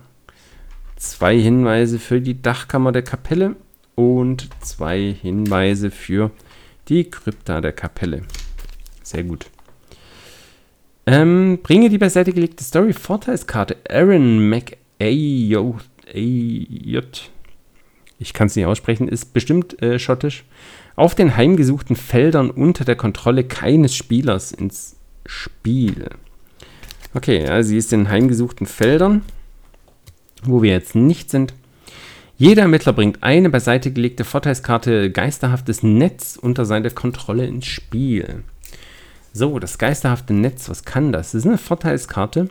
[0.98, 3.56] Zwei Hinweise für die Dachkammer der Kapelle.
[3.96, 6.32] Und zwei Hinweise für
[6.90, 8.24] die Krypta der Kapelle.
[9.04, 9.46] Sehr gut.
[11.06, 15.82] Ähm, bringe die beiseite gelegte Story-Vorteilskarte Aaron McAyot.
[18.20, 20.46] Ich kann es nicht aussprechen, ist bestimmt äh, schottisch.
[20.96, 24.96] Auf den heimgesuchten Feldern unter der Kontrolle keines Spielers ins
[25.26, 26.10] Spiel.
[27.14, 29.24] Okay, also sie ist in heimgesuchten Feldern,
[30.44, 31.54] wo wir jetzt nicht sind.
[32.38, 38.44] Jeder Ermittler bringt eine beiseite gelegte Vorteilskarte Geisterhaftes Netz unter seine Kontrolle ins Spiel.
[39.32, 41.32] So, das geisterhafte Netz, was kann das?
[41.32, 42.50] Das ist eine Vorteilskarte.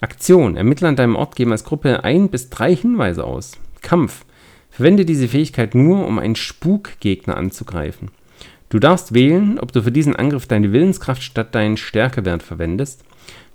[0.00, 0.56] Aktion.
[0.56, 3.52] Ermittler an deinem Ort geben als Gruppe ein bis drei Hinweise aus.
[3.82, 4.24] Kampf.
[4.78, 8.12] Verwende diese Fähigkeit nur, um einen Spukgegner anzugreifen.
[8.68, 13.02] Du darfst wählen, ob du für diesen Angriff deine Willenskraft statt deinen Stärkewert verwendest.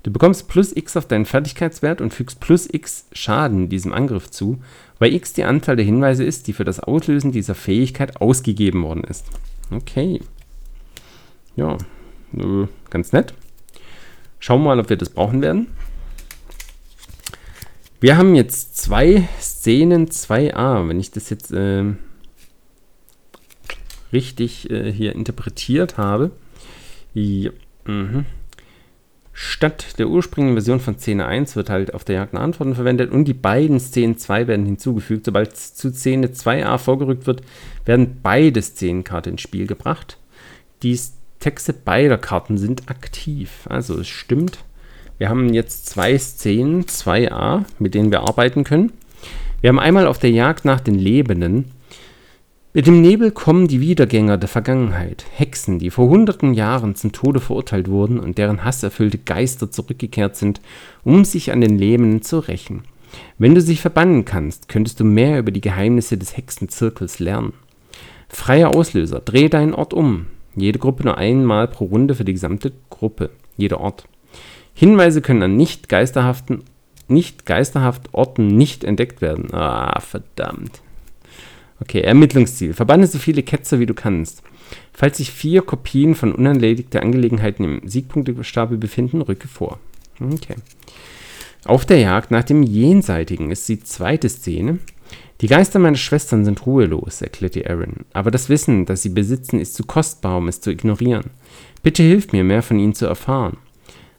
[0.03, 4.59] Du bekommst plus x auf deinen Fertigkeitswert und fügst plus x Schaden diesem Angriff zu,
[4.99, 9.05] weil x die Anzahl der Hinweise ist, die für das Auslösen dieser Fähigkeit ausgegeben worden
[9.05, 9.25] ist.
[9.71, 10.19] Okay.
[11.55, 11.77] Ja,
[12.37, 13.33] äh, ganz nett.
[14.39, 15.67] Schauen wir mal, ob wir das brauchen werden.
[18.03, 21.85] Wir haben jetzt zwei Szenen 2a, wenn ich das jetzt äh,
[24.11, 26.31] richtig äh, hier interpretiert habe.
[27.13, 27.51] Ja,
[27.85, 28.25] mhm.
[29.31, 33.09] Statt der ursprünglichen Version von Szene 1 wird halt auf der Jagd nach Antworten verwendet
[33.09, 35.23] und die beiden Szenen 2 werden hinzugefügt.
[35.23, 37.41] Sobald zu Szene 2a vorgerückt wird,
[37.85, 40.17] werden beide Szenenkarte ins Spiel gebracht.
[40.81, 40.99] Die
[41.39, 43.65] Texte beider Karten sind aktiv.
[43.69, 44.57] Also es stimmt.
[45.23, 48.91] Wir haben jetzt zwei Szenen, 2a, mit denen wir arbeiten können.
[49.61, 51.71] Wir haben einmal auf der Jagd nach den Lebenden.
[52.73, 57.39] Mit dem Nebel kommen die Wiedergänger der Vergangenheit, Hexen, die vor hunderten Jahren zum Tode
[57.39, 60.59] verurteilt wurden und deren hasserfüllte Geister zurückgekehrt sind,
[61.05, 62.83] um sich an den Lebenden zu rächen.
[63.37, 67.53] Wenn du sie verbannen kannst, könntest du mehr über die Geheimnisse des Hexenzirkels lernen.
[68.27, 70.25] Freier Auslöser, dreh deinen Ort um.
[70.53, 74.03] Jede Gruppe nur einmal pro Runde für die gesamte Gruppe, jeder Ort.
[74.73, 76.63] Hinweise können an nicht geisterhaften,
[77.07, 79.53] nicht geisterhaft Orten nicht entdeckt werden.
[79.53, 80.81] Ah, verdammt.
[81.79, 82.73] Okay, Ermittlungsziel.
[82.73, 84.41] Verbanne so viele Ketzer wie du kannst.
[84.93, 89.79] Falls sich vier Kopien von unerledigter Angelegenheiten im Siegpunktestapel befinden, rücke vor.
[90.19, 90.55] Okay.
[91.65, 94.79] Auf der Jagd nach dem Jenseitigen ist die zweite Szene.
[95.41, 99.75] Die Geister meiner Schwestern sind ruhelos, erklärte Aaron, aber das Wissen, das sie besitzen, ist
[99.75, 101.31] zu kostbar, um es zu ignorieren.
[101.81, 103.57] Bitte hilf mir, mehr von ihnen zu erfahren.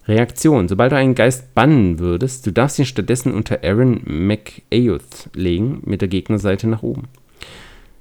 [0.06, 0.68] Reaktion.
[0.68, 6.00] Sobald du einen Geist bannen würdest, du darfst ihn stattdessen unter Aaron McAyoth legen, mit
[6.00, 7.04] der Gegnerseite nach oben.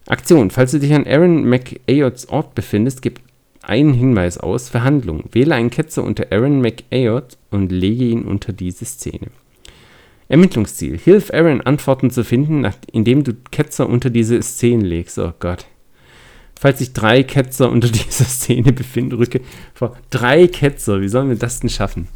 [0.08, 0.50] Aktion.
[0.50, 3.22] Falls du dich an Aaron McAyoths Ort befindest, gib
[3.62, 4.68] einen Hinweis aus.
[4.68, 5.24] Verhandlung.
[5.32, 9.28] Wähle einen Ketzer unter Aaron McAyoth und lege ihn unter diese Szene.
[10.28, 10.98] Ermittlungsziel.
[10.98, 15.18] Hilf Aaron, Antworten zu finden, indem du Ketzer unter diese Szene legst.
[15.20, 15.68] Oh Gott.
[16.64, 19.42] Falls sich drei Ketzer unter dieser Szene befinden, rücke
[19.74, 19.98] vor.
[20.10, 22.08] Drei Ketzer, wie sollen wir das denn schaffen?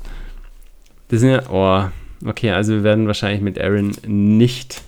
[1.09, 1.89] Das sind ja, oh,
[2.25, 4.83] okay, also wir werden wahrscheinlich mit Aaron nicht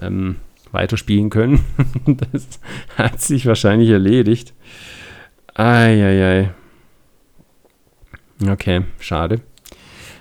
[0.00, 0.36] ähm,
[0.70, 1.64] weiterspielen können.
[2.06, 2.60] das
[2.96, 4.54] hat sich wahrscheinlich erledigt.
[5.54, 6.54] Eieiei.
[8.46, 9.40] Okay, schade.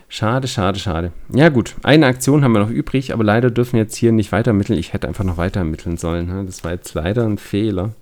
[0.10, 1.12] Schade, schade, schade.
[1.32, 4.32] Ja gut, eine Aktion haben wir noch übrig, aber leider dürfen wir jetzt hier nicht
[4.32, 4.80] weiter ermitteln.
[4.80, 6.25] Ich hätte einfach noch weiter ermitteln sollen.
[6.25, 6.43] Ne?
[6.43, 7.93] Das war jetzt leider ein Fehler.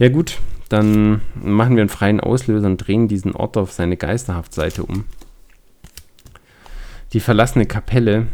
[0.00, 0.38] Ja gut,
[0.70, 5.04] dann machen wir einen freien Auslöser und drehen diesen Ort auf seine Geisterhaftseite um.
[7.12, 8.26] Die verlassene Kapelle.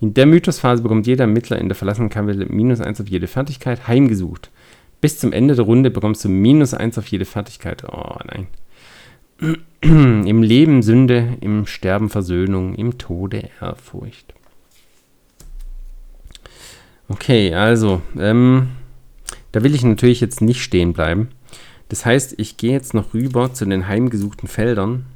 [0.00, 3.86] In der Mythosphase bekommt jeder Ermittler in der verlassenen Kapelle minus 1 auf jede Fertigkeit
[3.86, 4.50] heimgesucht.
[5.02, 7.84] Bis zum Ende der Runde bekommst du minus 1 auf jede Fertigkeit.
[7.84, 8.46] Oh nein.
[10.26, 14.32] Im Leben Sünde, im Sterben Versöhnung, im Tode Ehrfurcht.
[17.08, 18.68] Okay, also, ähm,
[19.54, 21.28] da will ich natürlich jetzt nicht stehen bleiben.
[21.88, 25.06] Das heißt, ich gehe jetzt noch rüber zu den heimgesuchten Feldern.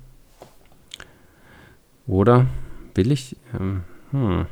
[2.07, 2.46] Oder
[2.94, 3.35] will ich?
[3.59, 4.46] Ähm, hm.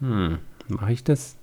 [0.00, 0.38] Hm,
[0.68, 1.36] mache ich das?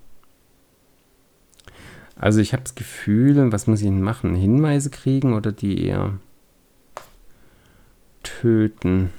[2.16, 4.36] Also ich habe das Gefühl, was muss ich denn machen?
[4.36, 6.20] Hinweise kriegen oder die eher
[8.22, 9.10] töten.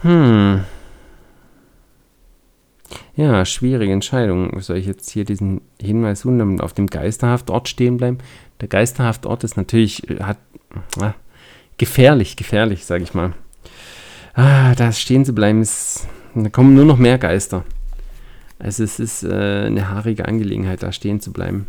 [0.00, 0.64] Hm.
[3.16, 4.60] Ja, schwierige Entscheidung.
[4.60, 8.18] Soll ich jetzt hier diesen Hinweis tun und auf dem Geisterhaftort stehen bleiben?
[8.60, 10.38] Der Geisterhaftort ist natürlich, äh, hat,
[11.00, 11.14] ah,
[11.76, 13.34] gefährlich, gefährlich, sage ich mal.
[14.34, 17.64] Ah, da stehen zu bleiben ist, da kommen nur noch mehr Geister.
[18.58, 21.66] Also es ist äh, eine haarige Angelegenheit, da stehen zu bleiben.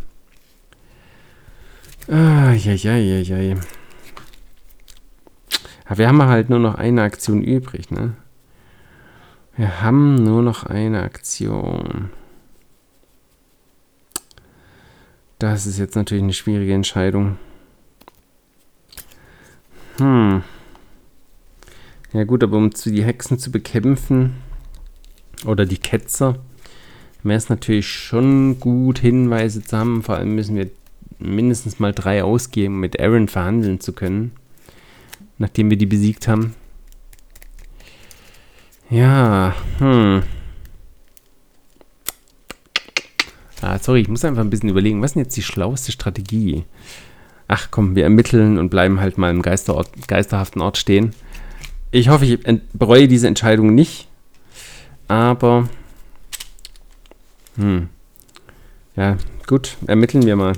[2.07, 3.55] Ah, ja, ja, ja, ja.
[5.85, 8.13] Aber wir haben halt nur noch eine Aktion übrig, ne?
[9.59, 12.11] Wir haben nur noch eine Aktion.
[15.37, 17.35] Das ist jetzt natürlich eine schwierige Entscheidung.
[19.97, 20.43] Hm.
[22.13, 24.35] Ja gut, aber um die Hexen zu bekämpfen
[25.45, 26.39] oder die Ketzer,
[27.23, 30.03] wäre es natürlich schon gut, Hinweise zu haben.
[30.03, 30.69] Vor allem müssen wir
[31.17, 34.31] mindestens mal drei ausgeben, um mit Aaron verhandeln zu können
[35.39, 36.53] nachdem wir die besiegt haben.
[38.89, 40.23] Ja, hm.
[43.61, 46.63] Ah, sorry, ich muss einfach ein bisschen überlegen, was ist denn jetzt die schlauste Strategie?
[47.47, 51.13] Ach komm, wir ermitteln und bleiben halt mal im Geisterort, geisterhaften Ort stehen.
[51.91, 52.39] Ich hoffe, ich
[52.73, 54.07] bereue diese Entscheidung nicht.
[55.07, 55.69] Aber,
[57.57, 57.89] hm.
[58.95, 60.53] Ja, gut, ermitteln wir mal.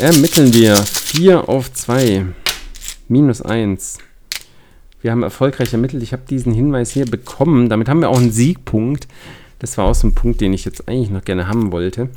[0.00, 2.26] Ermitteln wir 4 auf 2.
[3.08, 3.98] Minus 1.
[5.04, 6.02] Wir haben erfolgreich ermittelt.
[6.02, 7.68] Ich habe diesen Hinweis hier bekommen.
[7.68, 9.06] Damit haben wir auch einen Siegpunkt.
[9.58, 12.08] Das war auch so ein Punkt, den ich jetzt eigentlich noch gerne haben wollte.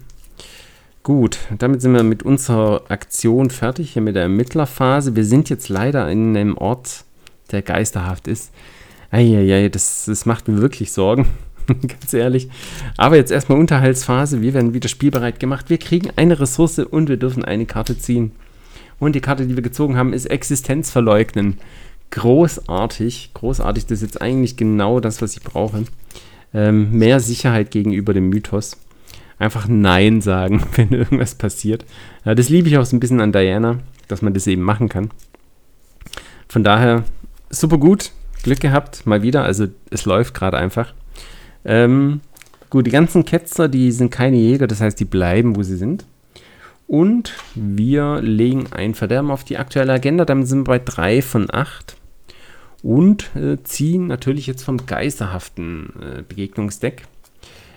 [1.03, 5.17] Gut, damit sind wir mit unserer Aktion fertig, hier mit der Ermittlerphase.
[5.17, 7.03] Wir sind jetzt leider in einem Ort,
[7.51, 8.53] der geisterhaft ist.
[9.11, 11.27] Eieiei, das, das macht mir wirklich Sorgen,
[11.67, 12.47] ganz ehrlich.
[12.95, 14.41] Aber jetzt erstmal Unterhaltsphase.
[14.41, 15.69] Wir werden wieder spielbereit gemacht.
[15.69, 18.31] Wir kriegen eine Ressource und wir dürfen eine Karte ziehen.
[18.97, 21.57] Und die Karte, die wir gezogen haben, ist Existenz verleugnen.
[22.11, 23.85] Großartig, großartig.
[23.85, 25.83] Das ist jetzt eigentlich genau das, was ich brauche.
[26.53, 28.77] Ähm, mehr Sicherheit gegenüber dem Mythos.
[29.39, 31.85] Einfach Nein sagen, wenn irgendwas passiert.
[32.25, 34.89] Ja, das liebe ich auch so ein bisschen an Diana, dass man das eben machen
[34.89, 35.11] kann.
[36.47, 37.03] Von daher,
[37.49, 38.11] super gut.
[38.43, 39.43] Glück gehabt, mal wieder.
[39.43, 40.93] Also, es läuft gerade einfach.
[41.65, 42.21] Ähm,
[42.69, 46.05] gut, die ganzen Ketzer, die sind keine Jäger, das heißt, die bleiben, wo sie sind.
[46.87, 50.23] Und wir legen ein Verderben auf die aktuelle Agenda.
[50.25, 51.97] Damit sind wir bei 3 von 8.
[52.81, 57.03] Und äh, ziehen natürlich jetzt vom geisterhaften äh, Begegnungsdeck.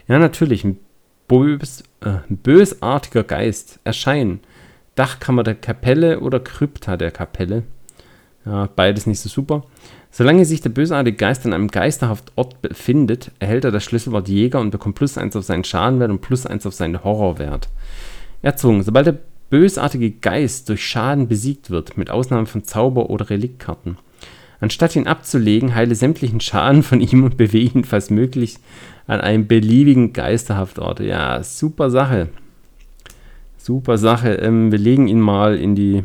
[0.07, 0.79] Ja, natürlich, ein,
[1.27, 4.41] bös, äh, bösartiger Geist erscheinen.
[4.95, 7.63] Dachkammer der Kapelle oder Krypta der Kapelle.
[8.45, 9.65] Ja, beides nicht so super.
[10.11, 14.61] Solange sich der bösartige Geist an einem geisterhaften Ort befindet, erhält er das Schlüsselwort Jäger
[14.61, 17.69] und bekommt plus 1 auf seinen Schadenwert und plus 1 auf seinen Horrorwert.
[18.43, 18.83] Erzwungen.
[18.83, 19.19] Sobald der
[19.51, 23.99] bösartige Geist durch Schaden besiegt wird, mit Ausnahme von Zauber- oder Reliktkarten.
[24.61, 28.59] Anstatt ihn abzulegen, heile sämtlichen Schaden von ihm und bewege ihn falls möglich
[29.07, 31.01] an einem beliebigen Geisterhaftort.
[31.01, 32.29] Ja, super Sache.
[33.57, 34.35] Super Sache.
[34.35, 36.05] Ähm, wir legen ihn mal in die,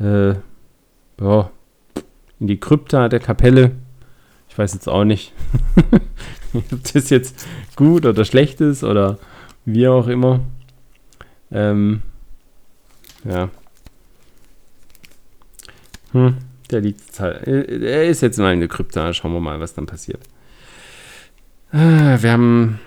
[0.00, 0.34] äh,
[1.20, 1.50] ja,
[2.40, 3.72] in die Krypta der Kapelle.
[4.48, 5.32] Ich weiß jetzt auch nicht,
[6.54, 9.18] ob das jetzt gut oder schlecht ist oder
[9.64, 10.40] wie auch immer.
[11.52, 12.02] Ähm,
[13.24, 13.48] ja.
[16.12, 16.36] Hm,
[16.70, 17.46] der liegt halt.
[17.46, 19.12] Er ist jetzt mal in der Krypta.
[19.12, 20.20] Schauen wir mal, was dann passiert.
[21.72, 22.80] Äh, wir haben.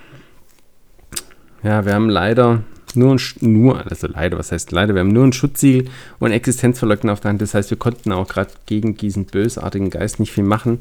[1.64, 2.64] Ja, wir haben leider
[2.96, 5.90] nur ein, nur, also leider, was heißt leider, wir haben nur ein Schutzsiegel
[6.20, 7.42] und Existenzverleugnen auf der Hand.
[7.42, 10.80] Das heißt, wir konnten auch gerade gegen diesen bösartigen Geist nicht viel machen.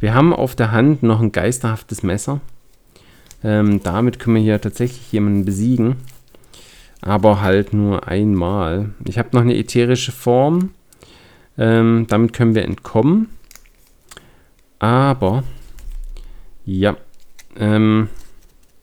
[0.00, 2.40] Wir haben auf der Hand noch ein geisterhaftes Messer.
[3.42, 5.96] Ähm, damit können wir hier tatsächlich jemanden besiegen.
[7.00, 8.90] Aber halt nur einmal.
[9.06, 10.70] Ich habe noch eine ätherische Form.
[11.56, 13.28] Ähm, damit können wir entkommen.
[14.78, 15.42] Aber,
[16.64, 16.96] ja,
[17.56, 18.08] ähm,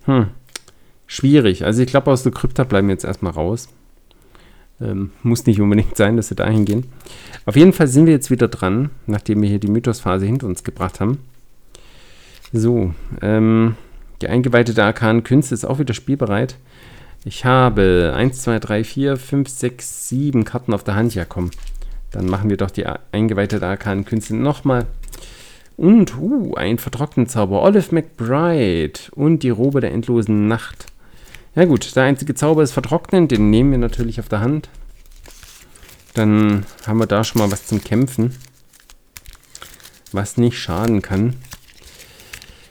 [0.04, 0.28] hm,
[1.08, 1.66] schwierig.
[1.66, 3.70] Also ich glaube, aus der Krypta bleiben wir jetzt erstmal raus.
[4.82, 6.88] Ähm, muss nicht unbedingt sein, dass wir dahin gehen.
[7.46, 10.66] Auf jeden Fall sind wir jetzt wieder dran, nachdem wir hier die Mythosphase hinter uns
[10.66, 11.20] gebracht haben.
[12.52, 13.76] So, ähm,
[14.22, 16.58] die eingeweihte der arkanen Künste ist auch wieder spielbereit.
[17.28, 21.16] Ich habe 1, 2, 3, 4, 5, 6, 7 Karten auf der Hand.
[21.16, 21.50] Ja, komm.
[22.12, 24.86] Dann machen wir doch die eingeweihte der arkanen Künste nochmal.
[25.76, 27.64] Und, uh, ein Vertrocknenzauber.
[27.64, 30.86] Olive McBride und die Robe der endlosen Nacht.
[31.56, 33.28] Ja gut, der einzige Zauber ist Vertrocknen.
[33.28, 34.70] Den nehmen wir natürlich auf der Hand.
[36.14, 38.36] Dann haben wir da schon mal was zum Kämpfen.
[40.12, 41.36] Was nicht schaden kann.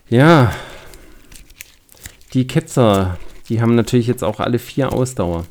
[0.08, 0.54] Ja.
[2.34, 5.46] Die Ketzer, die haben natürlich jetzt auch alle vier Ausdauer.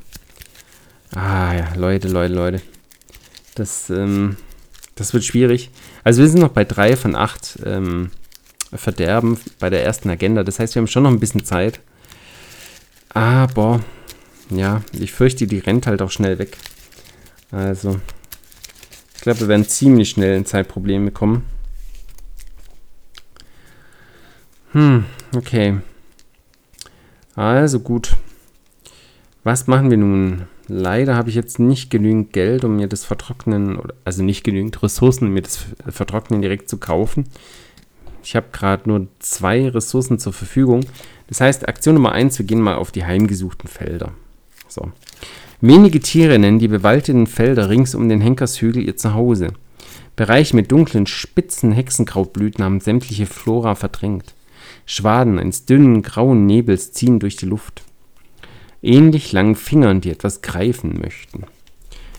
[1.15, 2.61] Ah ja, Leute, Leute, Leute.
[3.55, 4.37] Das, ähm,
[4.95, 5.69] das wird schwierig.
[6.03, 8.09] Also wir sind noch bei drei von acht ähm,
[8.73, 10.43] Verderben bei der ersten Agenda.
[10.43, 11.79] Das heißt, wir haben schon noch ein bisschen Zeit.
[13.09, 13.81] Aber,
[14.49, 16.57] ja, ich fürchte, die rennt halt auch schnell weg.
[17.51, 17.99] Also,
[19.15, 21.45] ich glaube, wir werden ziemlich schnell in Zeitprobleme kommen.
[24.71, 25.77] Hm, okay.
[27.35, 28.15] Also gut.
[29.43, 30.43] Was machen wir nun?
[30.67, 35.27] Leider habe ich jetzt nicht genügend Geld, um mir das Vertrocknen, also nicht genügend Ressourcen,
[35.27, 37.25] um mir das Vertrocknen direkt zu kaufen.
[38.23, 40.85] Ich habe gerade nur zwei Ressourcen zur Verfügung.
[41.27, 44.13] Das heißt, Aktion Nummer 1, wir gehen mal auf die heimgesuchten Felder.
[44.69, 44.91] So.
[45.59, 49.49] Wenige Tiere nennen die bewaldeten Felder rings um den Henkershügel ihr Zuhause.
[50.15, 54.33] Bereiche mit dunklen, spitzen Hexenkrautblüten haben sämtliche Flora verdrängt.
[54.85, 57.83] Schwaden eines dünnen, grauen Nebels ziehen durch die Luft
[58.83, 61.45] ähnlich langen Fingern, die etwas greifen möchten.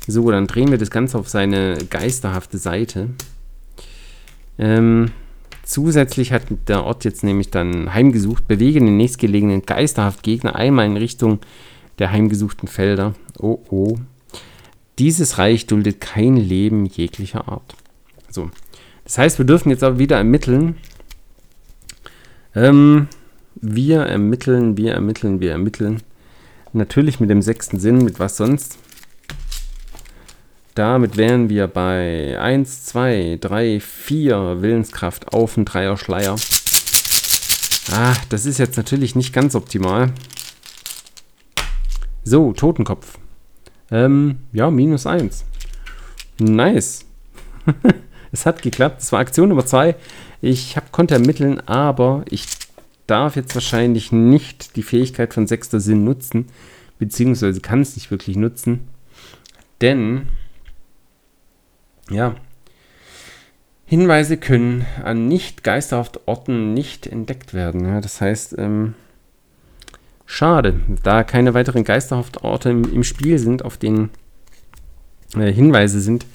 [0.06, 3.10] So, dann drehen wir das Ganze auf seine geisterhafte Seite.
[4.58, 5.12] Ähm,
[5.62, 10.96] zusätzlich hat der Ort jetzt nämlich dann heimgesucht, bewege den nächstgelegenen geisterhaft Gegner einmal in
[10.96, 11.38] Richtung
[11.98, 13.14] der heimgesuchten Felder.
[13.38, 13.96] Oh oh.
[14.98, 17.74] Dieses Reich duldet kein Leben jeglicher Art.
[18.30, 18.50] So.
[19.04, 20.76] Das heißt, wir dürfen jetzt aber wieder ermitteln.
[22.54, 23.08] Ähm,
[23.56, 26.02] wir ermitteln, wir ermitteln, wir ermitteln.
[26.72, 28.78] Natürlich mit dem sechsten Sinn, mit was sonst?
[30.74, 36.36] Damit wären wir bei 1, 2, 3, 4 Willenskraft auf ein Dreier Schleier.
[37.92, 40.12] Ah, das ist jetzt natürlich nicht ganz optimal.
[42.24, 43.18] So, Totenkopf.
[43.90, 45.44] Ähm, ja, minus 1.
[46.40, 47.04] Nice.
[48.32, 49.00] es hat geklappt.
[49.00, 49.94] Das war Aktion Nummer 2.
[50.44, 52.44] Ich hab, konnte ermitteln, aber ich
[53.06, 56.48] darf jetzt wahrscheinlich nicht die Fähigkeit von sechster Sinn nutzen,
[56.98, 58.80] beziehungsweise kann es nicht wirklich nutzen,
[59.80, 60.28] denn
[62.10, 62.34] ja,
[63.86, 67.86] Hinweise können an nicht geisterhaften Orten nicht entdeckt werden.
[67.86, 68.92] Ja, das heißt, ähm,
[70.26, 74.10] schade, da keine weiteren geisterhaften Orte im, im Spiel sind, auf denen
[75.38, 76.26] äh, Hinweise sind,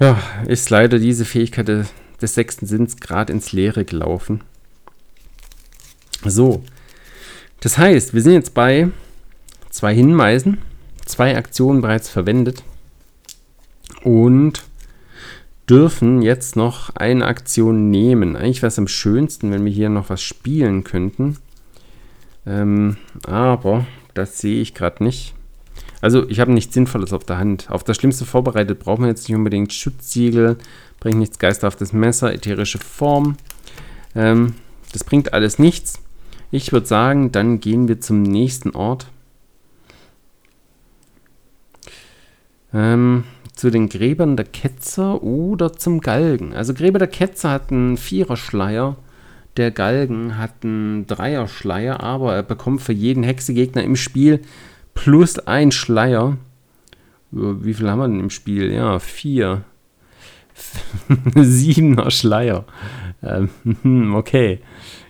[0.00, 1.86] ja, ist leider diese Fähigkeit
[2.20, 4.42] des, sechsten Sinns gerade ins Leere gelaufen.
[6.24, 6.62] So.
[7.60, 8.88] Das heißt, wir sind jetzt bei
[9.70, 10.58] zwei Hinweisen,
[11.04, 12.62] zwei Aktionen bereits verwendet
[14.02, 14.64] und
[15.68, 18.36] dürfen jetzt noch eine Aktion nehmen.
[18.36, 21.38] Eigentlich wäre es am schönsten, wenn wir hier noch was spielen könnten.
[22.46, 25.34] Ähm, aber das sehe ich gerade nicht.
[26.00, 27.70] Also ich habe nichts Sinnvolles auf der Hand.
[27.70, 30.56] Auf das Schlimmste vorbereitet brauchen wir jetzt nicht unbedingt Schutzsiegel,
[31.00, 33.36] bringt nichts geisterhaftes Messer, ätherische Form.
[34.14, 34.54] Ähm,
[34.92, 36.00] das bringt alles nichts.
[36.50, 39.06] Ich würde sagen, dann gehen wir zum nächsten Ort.
[42.72, 43.24] Ähm,
[43.54, 46.54] zu den Gräbern der Ketzer oder zum Galgen.
[46.54, 48.96] Also Gräber der Ketzer hat einen Viererschleier,
[49.56, 54.42] der Galgen hat einen Dreierschleier, aber er bekommt für jeden Hexegegner im Spiel
[54.94, 56.36] plus ein Schleier.
[57.30, 58.72] Wie viel haben wir denn im Spiel?
[58.72, 59.64] Ja, vier.
[61.34, 62.64] Siebener Schleier.
[63.22, 64.60] Ähm, okay.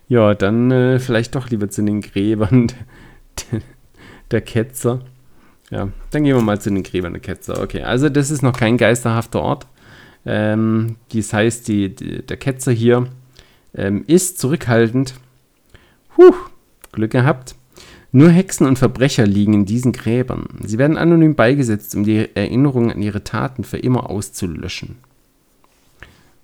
[0.09, 2.69] Ja, dann äh, vielleicht doch lieber zu den Gräbern
[4.31, 5.01] der Ketzer.
[5.71, 7.61] Ja, dann gehen wir mal zu den Gräbern der Ketzer.
[7.61, 9.67] Okay, also das ist noch kein geisterhafter Ort.
[10.25, 13.09] Ähm, das heißt, die, die, der Ketzer hier
[13.75, 15.15] ähm, ist zurückhaltend.
[16.15, 16.35] Puh,
[16.93, 17.57] Glück gehabt.
[18.13, 20.47] Nur Hexen und Verbrecher liegen in diesen Gräbern.
[20.65, 24.97] Sie werden anonym beigesetzt, um die Erinnerung an ihre Taten für immer auszulöschen.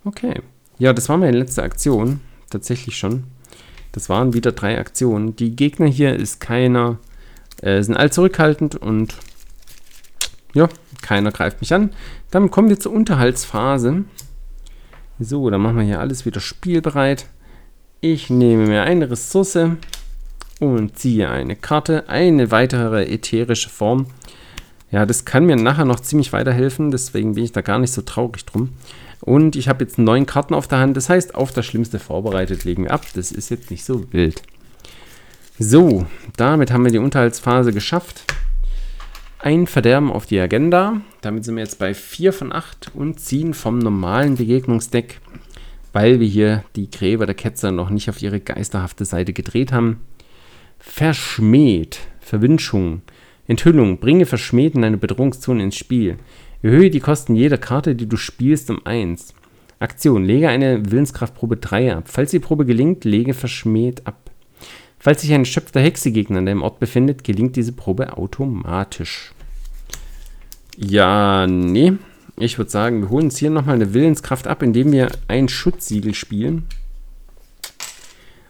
[0.05, 0.41] Okay.
[0.79, 2.21] Ja, das war meine letzte Aktion.
[2.51, 3.25] Tatsächlich schon.
[3.93, 5.37] Das waren wieder drei Aktionen.
[5.37, 6.99] Die Gegner hier ist keiner,
[7.61, 9.15] äh, sind all zurückhaltend und
[10.55, 10.69] ja,
[11.03, 11.91] keiner greift mich an.
[12.31, 14.05] Dann kommen wir zur Unterhaltsphase.
[15.19, 17.27] So, dann machen wir hier alles wieder spielbereit.
[18.01, 19.59] Ich nehme mir eine Ressource
[20.59, 24.07] und ziehe eine Karte, eine weitere ätherische Form.
[24.93, 28.03] Ja, das kann mir nachher noch ziemlich weiterhelfen, deswegen bin ich da gar nicht so
[28.03, 28.69] traurig drum.
[29.21, 32.65] Und ich habe jetzt neun Karten auf der Hand, das heißt, auf das Schlimmste vorbereitet
[32.65, 33.07] legen wir ab.
[33.15, 34.43] Das ist jetzt nicht so wild.
[35.59, 38.25] So, damit haben wir die Unterhaltsphase geschafft.
[39.39, 41.01] Ein Verderben auf die Agenda.
[41.23, 45.21] Damit sind wir jetzt bei 4 von 8 und ziehen vom normalen Begegnungsdeck,
[45.93, 50.01] weil wir hier die Gräber der Ketzer noch nicht auf ihre geisterhafte Seite gedreht haben.
[50.79, 53.03] Verschmäht, Verwünschung,
[53.47, 56.17] Enthüllung, bringe Verschmäht in eine Bedrohungszone ins Spiel.
[56.63, 59.35] Erhöhe die Kosten jeder Karte, die du spielst, um 1.
[59.81, 60.25] Aktion.
[60.25, 62.05] Lege eine Willenskraftprobe 3 ab.
[62.07, 64.31] Falls die Probe gelingt, lege verschmäht ab.
[64.99, 69.33] Falls sich ein schöpfter Hexegegner an deinem Ort befindet, gelingt diese Probe automatisch.
[70.77, 71.95] Ja, nee.
[72.39, 76.15] Ich würde sagen, wir holen uns hier nochmal eine Willenskraft ab, indem wir ein Schutzsiegel
[76.15, 76.65] spielen.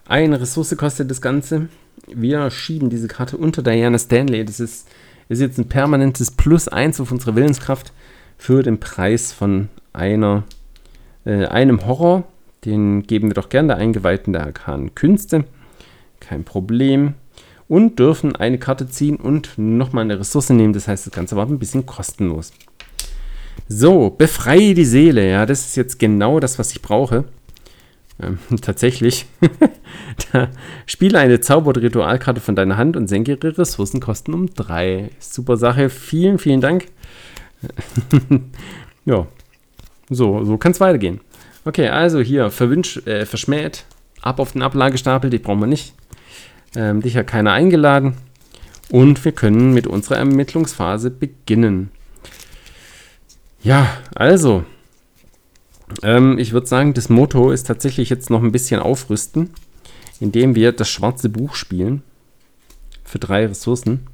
[0.05, 1.69] Eine Ressource kostet das Ganze.
[2.07, 4.43] Wir schieben diese Karte unter Diana Stanley.
[4.45, 4.87] Das ist,
[5.29, 7.93] ist jetzt ein permanentes Plus 1 auf unsere Willenskraft
[8.37, 10.43] für den Preis von einer,
[11.25, 12.23] äh, einem Horror.
[12.65, 15.45] Den geben wir doch gern der Eingeweihten der arkanen Künste.
[16.19, 17.15] Kein Problem.
[17.67, 20.73] Und dürfen eine Karte ziehen und nochmal eine Ressource nehmen.
[20.73, 22.51] Das heißt, das Ganze war ein bisschen kostenlos.
[23.67, 25.29] So, befreie die Seele.
[25.29, 27.25] Ja, das ist jetzt genau das, was ich brauche.
[28.21, 29.25] Ähm, tatsächlich.
[30.31, 30.49] da
[30.85, 35.09] spiele eine Zauber- oder Ritualkarte von deiner Hand und senke ihre Ressourcenkosten um 3.
[35.19, 35.89] Super Sache.
[35.89, 36.85] Vielen, vielen Dank.
[39.05, 39.27] ja,
[40.09, 41.21] so, so kann es weitergehen.
[41.65, 43.85] Okay, also hier, verwünscht, äh, verschmäht,
[44.21, 45.93] ab auf den Ablagestapel, die brauchen wir nicht.
[46.75, 48.15] Ähm, dich hat keiner eingeladen.
[48.89, 51.89] Und wir können mit unserer Ermittlungsphase beginnen.
[53.63, 54.65] Ja, also,
[56.01, 59.51] ähm, ich würde sagen, das Motto ist tatsächlich jetzt noch ein bisschen aufrüsten,
[60.19, 62.03] indem wir das schwarze Buch spielen.
[63.03, 64.07] Für drei Ressourcen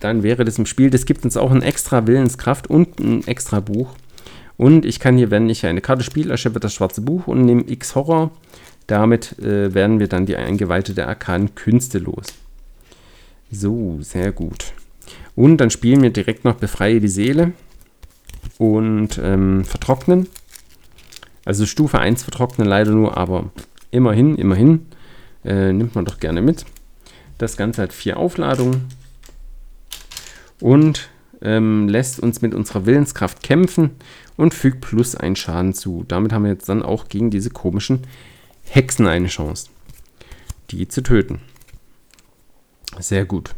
[0.00, 0.90] dann wäre das im Spiel.
[0.90, 3.94] Das gibt uns auch ein extra Willenskraft und ein extra Buch.
[4.56, 7.64] Und ich kann hier, wenn ich eine Karte spiele, erschöpfe das schwarze Buch und nehme
[7.66, 8.30] X Horror.
[8.86, 12.26] Damit äh, werden wir dann die Eingeweihte der Künste los.
[13.50, 14.72] So, sehr gut.
[15.34, 17.52] Und dann spielen wir direkt noch Befreie die Seele
[18.58, 20.28] und ähm, Vertrocknen.
[21.44, 23.50] Also Stufe 1 vertrocknen leider nur, aber
[23.90, 24.86] immerhin, immerhin.
[25.44, 26.64] Äh, nimmt man doch gerne mit.
[27.38, 28.88] Das Ganze hat vier Aufladungen
[30.60, 31.08] und
[31.42, 33.92] ähm, lässt uns mit unserer Willenskraft kämpfen
[34.36, 36.04] und fügt plus einen Schaden zu.
[36.08, 38.00] Damit haben wir jetzt dann auch gegen diese komischen
[38.64, 39.68] Hexen eine Chance,
[40.70, 41.40] die zu töten.
[42.98, 43.54] Sehr gut.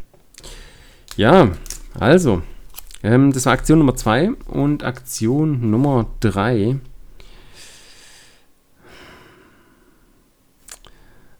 [1.15, 1.51] Ja,
[1.97, 2.43] also,
[3.03, 6.77] ähm, das war Aktion Nummer 2 und Aktion Nummer 3.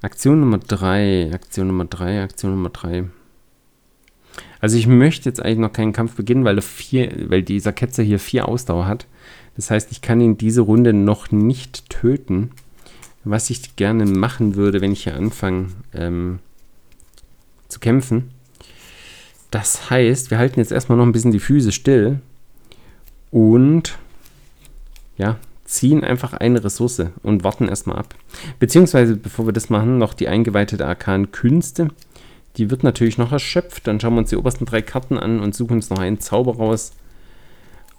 [0.02, 3.06] Aktion Nummer 3, Aktion Nummer 3, Aktion Nummer 3.
[4.62, 8.20] Also ich möchte jetzt eigentlich noch keinen Kampf beginnen, weil, vier, weil dieser Ketzer hier
[8.20, 9.08] vier Ausdauer hat.
[9.56, 12.52] Das heißt, ich kann ihn diese Runde noch nicht töten.
[13.26, 16.40] Was ich gerne machen würde, wenn ich hier anfange ähm,
[17.68, 18.32] zu kämpfen.
[19.52, 22.20] Das heißt, wir halten jetzt erstmal noch ein bisschen die Füße still
[23.32, 23.98] und
[25.18, 28.16] ja, ziehen einfach eine Ressource und warten erstmal ab.
[28.60, 31.90] Beziehungsweise, bevor wir das machen, noch die eingeweihte der Arkan Künste.
[32.58, 33.86] Die wird natürlich noch erschöpft.
[33.86, 36.58] Dann schauen wir uns die obersten drei Karten an und suchen uns noch einen Zauber
[36.58, 36.94] raus.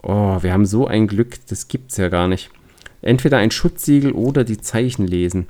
[0.03, 2.51] Oh, wir haben so ein Glück, das gibt's ja gar nicht.
[3.03, 5.47] Entweder ein Schutzsiegel oder die Zeichen lesen.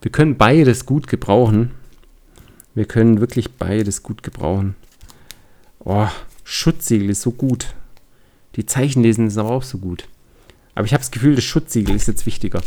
[0.00, 1.70] Wir können beides gut gebrauchen.
[2.74, 4.74] Wir können wirklich beides gut gebrauchen.
[5.84, 6.08] Oh,
[6.44, 7.74] Schutzsiegel ist so gut.
[8.56, 10.06] Die Zeichen lesen ist aber auch so gut.
[10.74, 12.62] Aber ich habe das Gefühl, das Schutzsiegel ist jetzt wichtiger.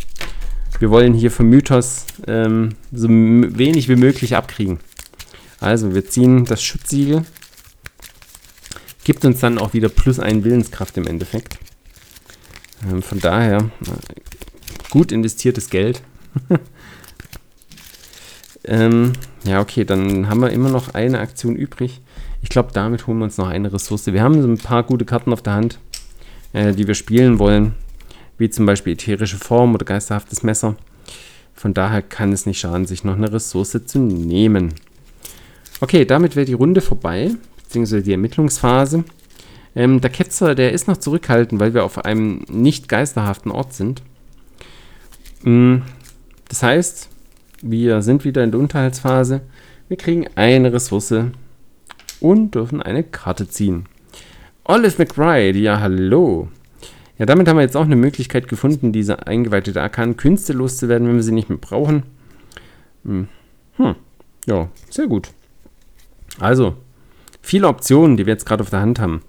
[0.80, 4.80] Wir wollen hier vom Mythos ähm, so wenig wie möglich abkriegen.
[5.62, 7.26] Also, wir ziehen das Schutzsiegel.
[9.06, 11.58] Gibt uns dann auch wieder plus ein Willenskraft im Endeffekt.
[12.84, 13.70] Ähm, von daher,
[14.90, 16.02] gut investiertes Geld.
[18.66, 19.14] ähm,
[19.46, 22.02] ja, okay, dann haben wir immer noch eine Aktion übrig.
[22.46, 24.06] Ich glaube, damit holen wir uns noch eine Ressource.
[24.06, 25.80] Wir haben so ein paar gute Karten auf der Hand,
[26.54, 27.74] äh, die wir spielen wollen.
[28.38, 30.76] Wie zum Beispiel ätherische Form oder geisterhaftes Messer.
[31.56, 34.76] Von daher kann es nicht schaden, sich noch eine Ressource zu nehmen.
[35.82, 37.32] Okay, damit wäre die Runde vorbei,
[37.64, 39.06] beziehungsweise die Ermittlungsphase.
[39.76, 44.04] Ähm, der Ketzer, der ist noch zurückhaltend, weil wir auf einem nicht geisterhaften Ort sind.
[45.42, 45.78] Mm,
[46.48, 47.10] das heißt,
[47.64, 49.42] wir sind wieder in der Unterhaltsphase.
[49.88, 51.32] Wir kriegen eine Ressource
[52.20, 53.86] und dürfen eine Karte ziehen.
[54.64, 56.50] Olive McBride, ja hallo.
[57.18, 61.16] Ja, damit haben wir jetzt auch eine Möglichkeit gefunden, diese eingeweihte Arkan Künste loszuwerden, wenn
[61.16, 62.04] wir sie nicht mehr brauchen.
[63.04, 63.28] Hm.
[63.78, 63.96] hm.
[64.48, 65.30] Ja, sehr gut.
[66.40, 66.76] Also,
[67.42, 69.22] viele Optionen, die wir jetzt gerade auf der Hand haben.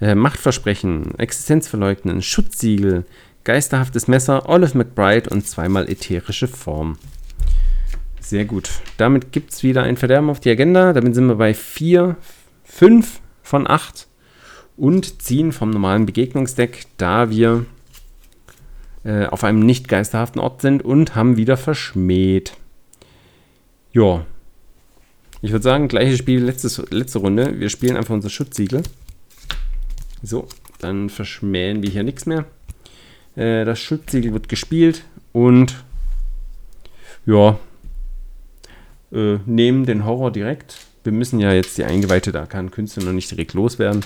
[0.00, 3.04] Äh, Machtversprechen, Existenzverleugnen, Schutzsiegel,
[3.44, 6.98] geisterhaftes Messer, Olive McBride und zweimal ätherische Form.
[8.22, 8.70] Sehr gut.
[8.96, 10.92] Damit gibt es wieder ein Verderben auf die Agenda.
[10.92, 12.16] Damit sind wir bei 4,
[12.64, 14.06] 5 von 8
[14.76, 17.66] und ziehen vom normalen Begegnungsdeck, da wir
[19.04, 22.54] äh, auf einem nicht geisterhaften Ort sind und haben wieder verschmäht.
[23.92, 24.24] Ja.
[25.42, 27.58] Ich würde sagen, gleiches Spiel, letztes, letzte Runde.
[27.58, 28.84] Wir spielen einfach unser Schutzsiegel.
[30.22, 30.46] So,
[30.78, 32.44] dann verschmähen wir hier nichts mehr.
[33.34, 35.02] Äh, das Schutzsiegel wird gespielt
[35.32, 35.84] und
[37.26, 37.58] ja,
[39.12, 40.76] äh, nehmen den Horror direkt.
[41.04, 44.02] Wir müssen ja jetzt die eingeweihte Arkan-Künste noch nicht direkt loswerden.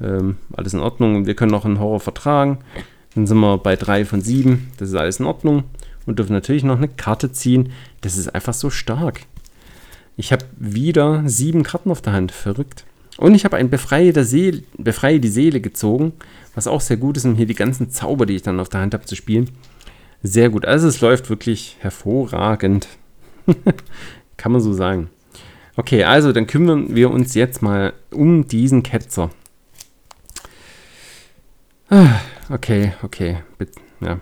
[0.00, 1.26] Ähm, alles in Ordnung.
[1.26, 2.58] Wir können noch einen Horror vertragen.
[3.14, 4.72] Dann sind wir bei 3 von 7.
[4.78, 5.64] Das ist alles in Ordnung.
[6.06, 7.70] Und dürfen natürlich noch eine Karte ziehen.
[8.00, 9.20] Das ist einfach so stark.
[10.16, 12.32] Ich habe wieder sieben Karten auf der Hand.
[12.32, 12.84] Verrückt.
[13.18, 16.12] Und ich habe ein Befreie, der Seele, Befreie die Seele gezogen,
[16.54, 18.80] was auch sehr gut ist, um hier die ganzen Zauber, die ich dann auf der
[18.80, 19.50] Hand habe, zu spielen.
[20.22, 20.66] Sehr gut.
[20.66, 22.88] Also es läuft wirklich hervorragend.
[24.36, 25.10] Kann man so sagen.
[25.76, 29.30] Okay, also dann kümmern wir uns jetzt mal um diesen Ketzer.
[31.88, 32.20] Ah,
[32.50, 33.38] okay, okay.
[34.00, 34.20] Ja.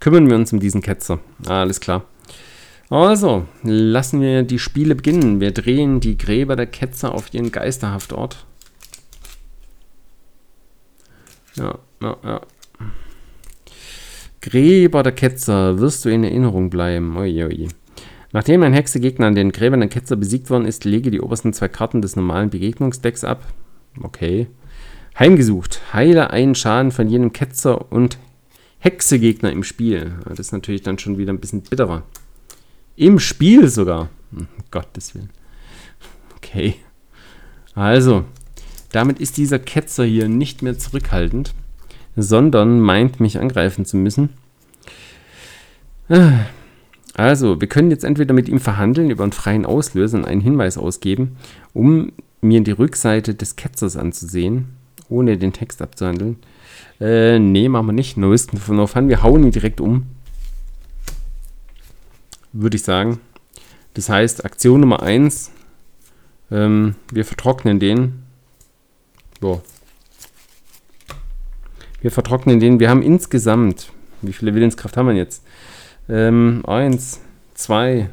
[0.00, 1.20] Kümmern wir uns um diesen Ketzer.
[1.46, 2.04] Alles klar.
[2.88, 5.40] Also, lassen wir die Spiele beginnen.
[5.40, 8.44] Wir drehen die Gräber der Ketzer auf ihren Geisterhaftort.
[11.54, 12.40] Ja, ja, ja.
[14.40, 17.16] Gräber der Ketzer, wirst du in Erinnerung bleiben.
[17.16, 17.68] Ui, ui.
[18.32, 21.68] Nachdem ein Hexegegner an den Gräbern der Ketzer besiegt worden ist, lege die obersten zwei
[21.68, 23.46] Karten des normalen Begegnungsdecks ab.
[24.00, 24.46] Okay.
[25.18, 25.82] Heimgesucht.
[25.92, 28.18] Heile einen Schaden von jenem Ketzer und
[28.78, 30.12] Hexegegner im Spiel.
[30.26, 32.04] Das ist natürlich dann schon wieder ein bisschen bitterer.
[32.96, 34.08] Im Spiel sogar.
[34.32, 35.30] Um Gottes Willen.
[36.36, 36.76] Okay.
[37.74, 38.24] Also,
[38.92, 41.54] damit ist dieser Ketzer hier nicht mehr zurückhaltend,
[42.16, 44.30] sondern meint, mich angreifen zu müssen.
[47.14, 50.78] Also, wir können jetzt entweder mit ihm verhandeln über einen freien Auslöser und einen Hinweis
[50.78, 51.36] ausgeben,
[51.74, 54.76] um mir die Rückseite des Ketzers anzusehen
[55.12, 56.36] ohne den Text abzuhandeln.
[57.00, 58.16] Äh, nee, machen wir nicht.
[58.16, 59.08] No risk, no fun.
[59.08, 60.06] Wir hauen ihn direkt um.
[62.52, 63.20] Würde ich sagen.
[63.94, 65.52] Das heißt, Aktion Nummer 1.
[66.50, 68.22] Ähm, wir vertrocknen den.
[69.40, 69.62] Boah.
[72.00, 72.80] Wir vertrocknen den.
[72.80, 73.92] Wir haben insgesamt,
[74.22, 75.44] wie viele Willenskraft haben wir jetzt?
[76.08, 77.20] Ähm, eins,
[77.54, 78.08] zwei,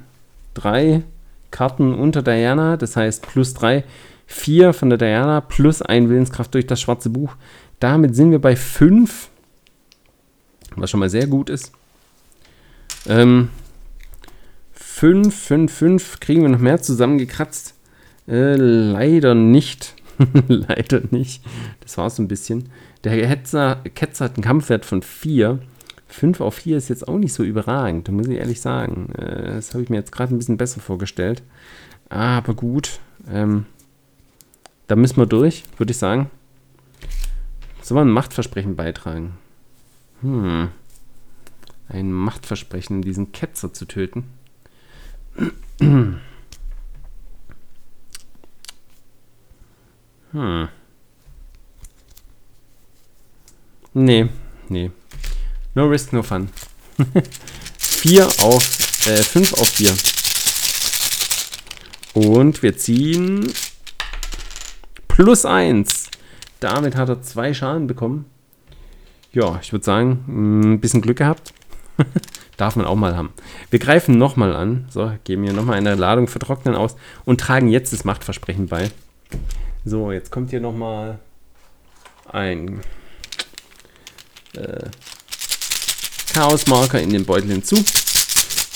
[0.54, 1.04] drei
[1.52, 3.84] Karten unter Diana, das heißt plus drei.
[4.28, 7.36] 4 von der Diana plus ein Willenskraft durch das schwarze Buch.
[7.80, 9.28] Damit sind wir bei 5,
[10.76, 11.72] was schon mal sehr gut ist.
[13.08, 13.50] Ähm,
[14.74, 17.74] 5, 5, 5 kriegen wir noch mehr zusammengekratzt.
[18.28, 19.96] Äh, leider nicht.
[20.48, 21.44] leider nicht.
[21.80, 22.70] Das war so ein bisschen.
[23.04, 25.60] Der Hetzer, Ketzer hat einen Kampfwert von 4.
[26.10, 29.12] 5 auf 4 ist jetzt auch nicht so überragend, muss ich ehrlich sagen.
[29.14, 31.44] Äh, das habe ich mir jetzt gerade ein bisschen besser vorgestellt.
[32.10, 33.00] Aber gut.
[33.32, 33.66] Ähm,
[34.88, 36.32] da müssen wir durch, würde ich sagen.
[37.82, 39.38] Soll man ein Machtversprechen beitragen?
[40.22, 40.70] Hm.
[41.88, 44.26] Ein Machtversprechen, diesen Ketzer zu töten.
[45.80, 46.20] Hm.
[53.94, 54.30] Nee,
[54.70, 54.92] nee.
[55.76, 56.50] No risk, no fun.
[57.78, 59.94] 4 auf, äh, 5 auf 4.
[62.14, 63.52] Und wir ziehen
[65.08, 66.10] plus 1.
[66.60, 68.26] Damit hat er zwei Schaden bekommen.
[69.32, 71.54] Ja, ich würde sagen, ein bisschen Glück gehabt.
[72.58, 73.32] Darf man auch mal haben.
[73.70, 74.88] Wir greifen nochmal an.
[74.90, 76.96] So, geben hier nochmal eine Ladung für Trocknen aus
[77.26, 78.90] und tragen jetzt das Machtversprechen bei.
[79.86, 81.20] So, jetzt kommt hier nochmal
[82.32, 82.82] ein
[84.56, 84.90] äh,
[86.34, 87.76] Chaosmarker in den Beutel hinzu.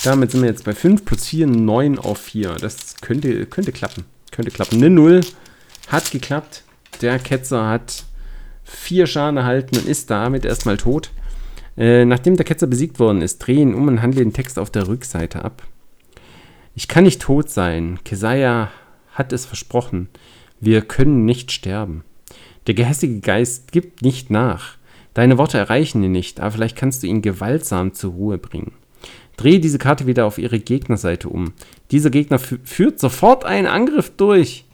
[0.04, 2.56] Damit sind wir jetzt bei 5 plus 4, 9 auf 4.
[2.60, 4.04] Das könnte, könnte klappen.
[4.32, 4.76] Könnte klappen.
[4.78, 5.20] Eine 0
[5.88, 6.64] hat geklappt.
[7.00, 8.04] Der Ketzer hat
[8.64, 11.10] vier Schaden erhalten und ist damit erstmal tot.
[11.76, 14.88] Äh, nachdem der Ketzer besiegt worden ist, drehen um und handle den Text auf der
[14.88, 15.62] Rückseite ab.
[16.74, 17.98] Ich kann nicht tot sein.
[18.04, 18.70] Kesaya
[19.12, 20.08] hat es versprochen.
[20.60, 22.04] Wir können nicht sterben.
[22.66, 24.76] Der gehässige Geist gibt nicht nach.
[25.14, 28.72] Deine Worte erreichen ihn nicht, aber vielleicht kannst du ihn gewaltsam zur Ruhe bringen.
[29.36, 31.52] Drehe diese Karte wieder auf ihre Gegnerseite um.
[31.90, 34.64] Dieser Gegner führt sofort einen Angriff durch.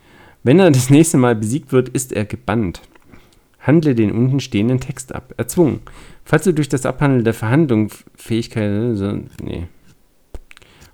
[0.42, 2.80] Wenn er das nächste Mal besiegt wird, ist er gebannt.
[3.60, 5.34] Handle den unten stehenden Text ab.
[5.36, 5.80] Erzwungen.
[6.24, 8.96] Falls du durch das Abhandeln der Verhandlung Fähigkeit.
[9.42, 9.66] Nee.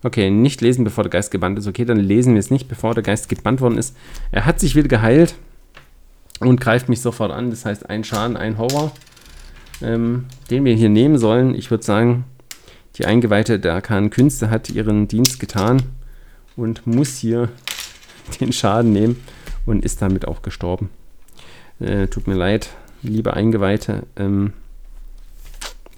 [0.02, 1.66] Okay, nicht lesen, bevor der Geist gebannt ist.
[1.66, 3.96] Okay, dann lesen wir es nicht, bevor der Geist gebannt worden ist.
[4.30, 5.34] Er hat sich wieder geheilt
[6.40, 7.50] und greift mich sofort an.
[7.50, 8.92] Das heißt, ein Schaden, ein Horror,
[9.82, 11.54] ähm, den wir hier nehmen sollen.
[11.54, 12.24] Ich würde sagen,
[12.96, 15.82] die Eingeweihte der arkanen Künste hat ihren Dienst getan
[16.56, 17.50] und muss hier
[18.40, 19.22] den Schaden nehmen
[19.66, 20.90] und ist damit auch gestorben.
[21.80, 22.70] Äh, tut mir leid,
[23.02, 24.04] liebe Eingeweihte.
[24.16, 24.52] Ähm,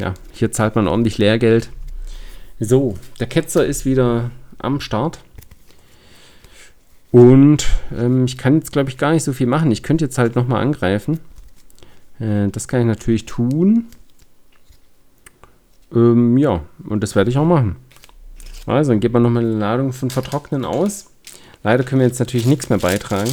[0.01, 1.71] ja, hier zahlt man ordentlich Lehrgeld.
[2.61, 5.21] So, der Ketzer ist wieder am Start.
[7.11, 7.67] Und
[7.97, 9.71] ähm, ich kann jetzt, glaube ich, gar nicht so viel machen.
[9.71, 11.21] Ich könnte jetzt halt nochmal angreifen.
[12.21, 13.87] Äh, das kann ich natürlich tun.
[15.95, 17.77] Ähm, ja, und das werde ich auch machen.
[18.67, 21.07] Also, dann geht man nochmal eine Ladung von Vertrocknen aus.
[21.63, 23.31] Leider können wir jetzt natürlich nichts mehr beitragen.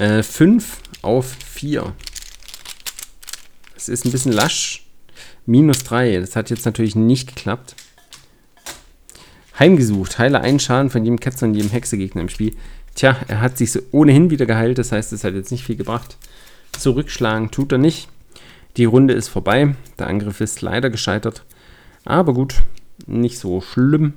[0.00, 1.92] 5 äh, auf 4.
[3.76, 4.86] Es ist ein bisschen lasch.
[5.46, 6.20] Minus 3.
[6.20, 7.74] Das hat jetzt natürlich nicht geklappt.
[9.58, 10.18] Heimgesucht.
[10.18, 12.56] Heile einen Schaden von jedem Ketzer und jedem Hexegegner im Spiel.
[12.94, 14.78] Tja, er hat sich so ohnehin wieder geheilt.
[14.78, 16.16] Das heißt, es hat jetzt nicht viel gebracht.
[16.72, 18.08] Zurückschlagen tut er nicht.
[18.76, 19.74] Die Runde ist vorbei.
[19.98, 21.44] Der Angriff ist leider gescheitert.
[22.04, 22.62] Aber gut,
[23.06, 24.14] nicht so schlimm.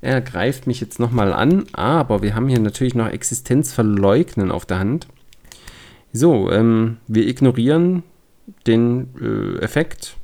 [0.00, 4.78] Er greift mich jetzt nochmal an, aber wir haben hier natürlich noch Existenzverleugnen auf der
[4.78, 5.06] Hand.
[6.12, 8.02] So, ähm, wir ignorieren
[8.66, 10.16] den äh, Effekt.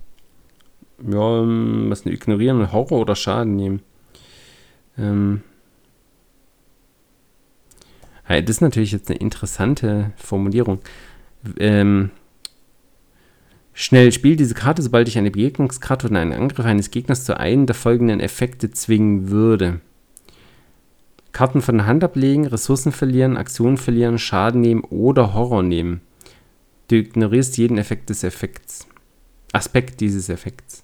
[1.03, 2.73] Ja, ähm, was denn ignorieren?
[2.73, 3.81] Horror oder Schaden nehmen?
[4.99, 5.43] Ähm,
[8.29, 10.81] das ist natürlich jetzt eine interessante Formulierung.
[11.59, 12.11] Ähm,
[13.73, 17.65] Schnell spiel diese Karte, sobald ich eine Begegnungskarte oder einen Angriff eines Gegners zu einem
[17.65, 19.81] der folgenden Effekte zwingen würde.
[21.33, 26.03] Karten von der Hand ablegen, Ressourcen verlieren, Aktionen verlieren, Schaden nehmen oder Horror nehmen.
[26.89, 28.87] Du ignorierst jeden Effekt des Effekts.
[29.53, 30.83] Aspekt dieses Effekts.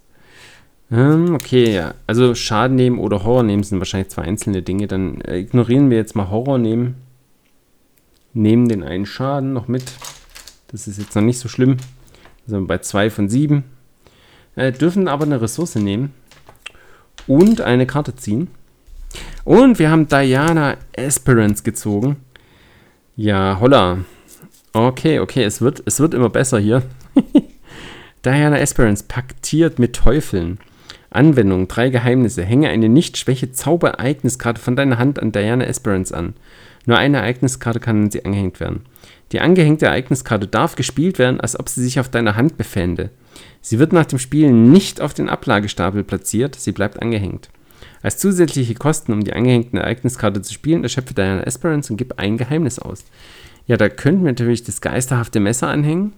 [0.90, 1.94] Ähm, okay, ja.
[2.07, 4.86] Also Schaden nehmen oder Horror nehmen sind wahrscheinlich zwei einzelne Dinge.
[4.86, 6.94] Dann äh, ignorieren wir jetzt mal Horror nehmen.
[8.32, 9.84] Nehmen den einen Schaden noch mit.
[10.68, 11.76] Das ist jetzt noch nicht so schlimm
[12.46, 13.64] sind wir bei 2 von 7.
[14.56, 16.14] Äh, dürfen aber eine Ressource nehmen
[17.26, 18.48] und eine Karte ziehen.
[19.44, 22.16] Und wir haben Diana Esperance gezogen.
[23.16, 23.98] Ja, holla.
[24.72, 26.82] Okay, okay, es wird, es wird immer besser hier.
[28.24, 30.58] Diana Esperance paktiert mit Teufeln.
[31.10, 32.42] Anwendung, drei Geheimnisse.
[32.44, 36.34] Hänge eine Nicht-Schwäche-Zauberereigniskarte von deiner Hand an Diana Esperance an.
[36.84, 38.82] Nur eine Ereigniskarte kann an sie angehängt werden.
[39.33, 43.11] Die angehängte Ereigniskarte darf gespielt werden, als ob sie sich auf deiner Hand befände.
[43.61, 47.51] Sie wird nach dem Spielen nicht auf den Ablagestapel platziert, sie bleibt angehängt.
[48.03, 52.37] Als zusätzliche Kosten, um die angehängte Ereigniskarte zu spielen, erschöpfe deine Esperance und gib ein
[52.37, 53.05] Geheimnis aus.
[53.66, 56.12] Ja, da könnten wir natürlich das geisterhafte Messer anhängen.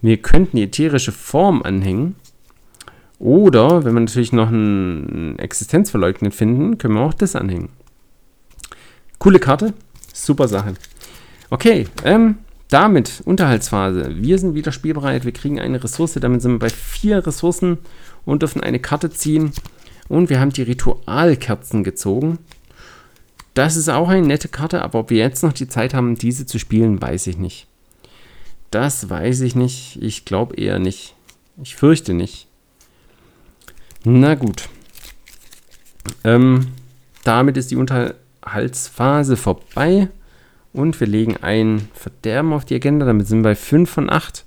[0.00, 2.16] Wir könnten die ätherische Form anhängen.
[3.18, 7.70] Oder, wenn wir natürlich noch einen Existenzverleugnen finden, können wir auch das anhängen.
[9.18, 9.72] Coole Karte,
[10.12, 10.74] super Sache.
[11.50, 12.38] Okay, ähm,
[12.68, 14.16] damit Unterhaltsphase.
[14.16, 15.24] Wir sind wieder spielbereit.
[15.24, 16.14] Wir kriegen eine Ressource.
[16.14, 17.78] Damit sind wir bei vier Ressourcen
[18.24, 19.52] und dürfen eine Karte ziehen.
[20.08, 22.38] Und wir haben die Ritualkerzen gezogen.
[23.54, 26.44] Das ist auch eine nette Karte, aber ob wir jetzt noch die Zeit haben, diese
[26.44, 27.66] zu spielen, weiß ich nicht.
[28.70, 29.98] Das weiß ich nicht.
[30.02, 31.14] Ich glaube eher nicht.
[31.62, 32.48] Ich fürchte nicht.
[34.04, 34.68] Na gut.
[36.22, 36.68] Ähm,
[37.24, 40.08] damit ist die Unterhaltsphase vorbei.
[40.76, 43.06] Und wir legen ein Verderben auf die Agenda.
[43.06, 44.44] Damit sind wir bei 5 von 8.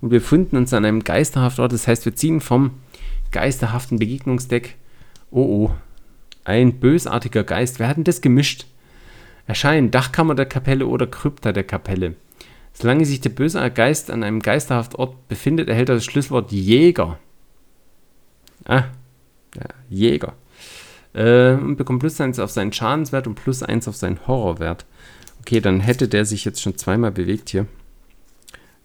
[0.00, 1.72] Und wir befinden uns an einem geisterhaften Ort.
[1.72, 2.72] Das heißt, wir ziehen vom
[3.30, 4.74] geisterhaften Begegnungsdeck.
[5.30, 5.70] Oh oh.
[6.42, 7.78] Ein bösartiger Geist.
[7.78, 8.66] Wer hat denn das gemischt?
[9.46, 12.16] Erscheinen Dachkammer der Kapelle oder Krypta der Kapelle.
[12.72, 17.20] Solange sich der böse Geist an einem geisterhaften Ort befindet, erhält er das Schlüsselwort Jäger.
[18.64, 18.84] Ah,
[19.54, 20.32] ja, Jäger.
[21.14, 24.84] Äh, und bekommt plus 1 auf seinen Schadenswert und plus 1 auf seinen Horrorwert.
[25.40, 27.66] Okay, dann hätte der sich jetzt schon zweimal bewegt hier.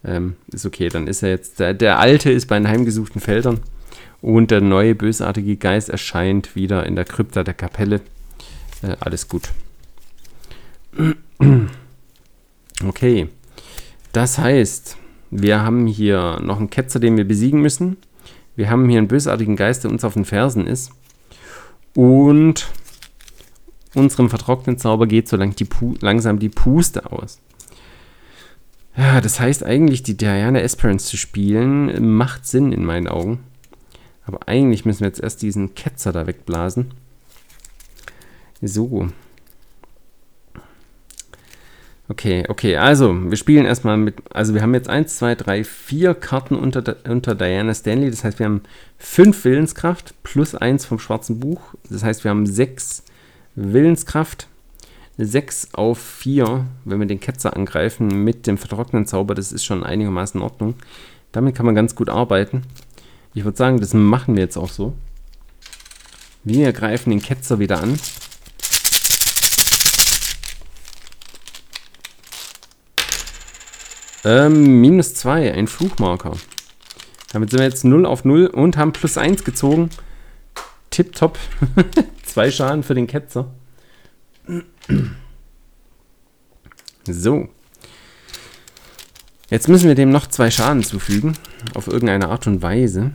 [0.06, 1.60] Ähm, ist okay, dann ist er jetzt.
[1.60, 3.62] Der, der alte ist bei den heimgesuchten Feldern.
[4.22, 8.02] Und der neue bösartige Geist erscheint wieder in der Krypta der Kapelle.
[8.82, 9.50] Äh, alles gut.
[12.84, 13.30] Okay.
[14.12, 14.98] Das heißt,
[15.32, 17.98] wir haben hier noch einen Ketzer, den wir besiegen müssen.
[18.56, 20.92] Wir haben hier einen bösartigen Geist, der uns auf den Fersen ist.
[21.96, 22.68] Und
[23.96, 25.68] unserem vertrockneten Zauber geht so lang die
[26.02, 27.40] langsam die Puste aus.
[28.96, 33.40] Ja, das heißt eigentlich, die Diana Esperance zu spielen, macht Sinn in meinen Augen.
[34.26, 36.92] Aber eigentlich müssen wir jetzt erst diesen Ketzer da wegblasen.
[38.62, 39.10] So.
[42.10, 46.14] Okay, okay, also wir spielen erstmal mit, also wir haben jetzt 1, 2, 3, 4
[46.14, 48.62] Karten unter, unter Diana Stanley, das heißt wir haben
[48.98, 53.03] 5 Willenskraft plus 1 vom schwarzen Buch, das heißt wir haben 6
[53.56, 54.48] Willenskraft,
[55.18, 59.84] 6 auf 4, wenn wir den Ketzer angreifen mit dem vertrockneten Zauber, das ist schon
[59.84, 60.76] einigermaßen in Ordnung.
[61.32, 62.64] Damit kann man ganz gut arbeiten.
[63.36, 64.94] Ich würde sagen, das machen wir jetzt auch so.
[66.44, 67.98] Wir greifen den Ketzer wieder an.
[74.26, 76.38] Ähm, minus 2, ein Fluchmarker.
[77.34, 79.90] Damit sind wir jetzt 0 auf 0 und haben plus 1 gezogen.
[80.90, 81.38] Tipptopp.
[82.34, 83.46] Zwei Schaden für den Ketzer.
[87.06, 87.48] So.
[89.52, 91.38] Jetzt müssen wir dem noch zwei Schaden zufügen.
[91.76, 93.12] Auf irgendeine Art und Weise.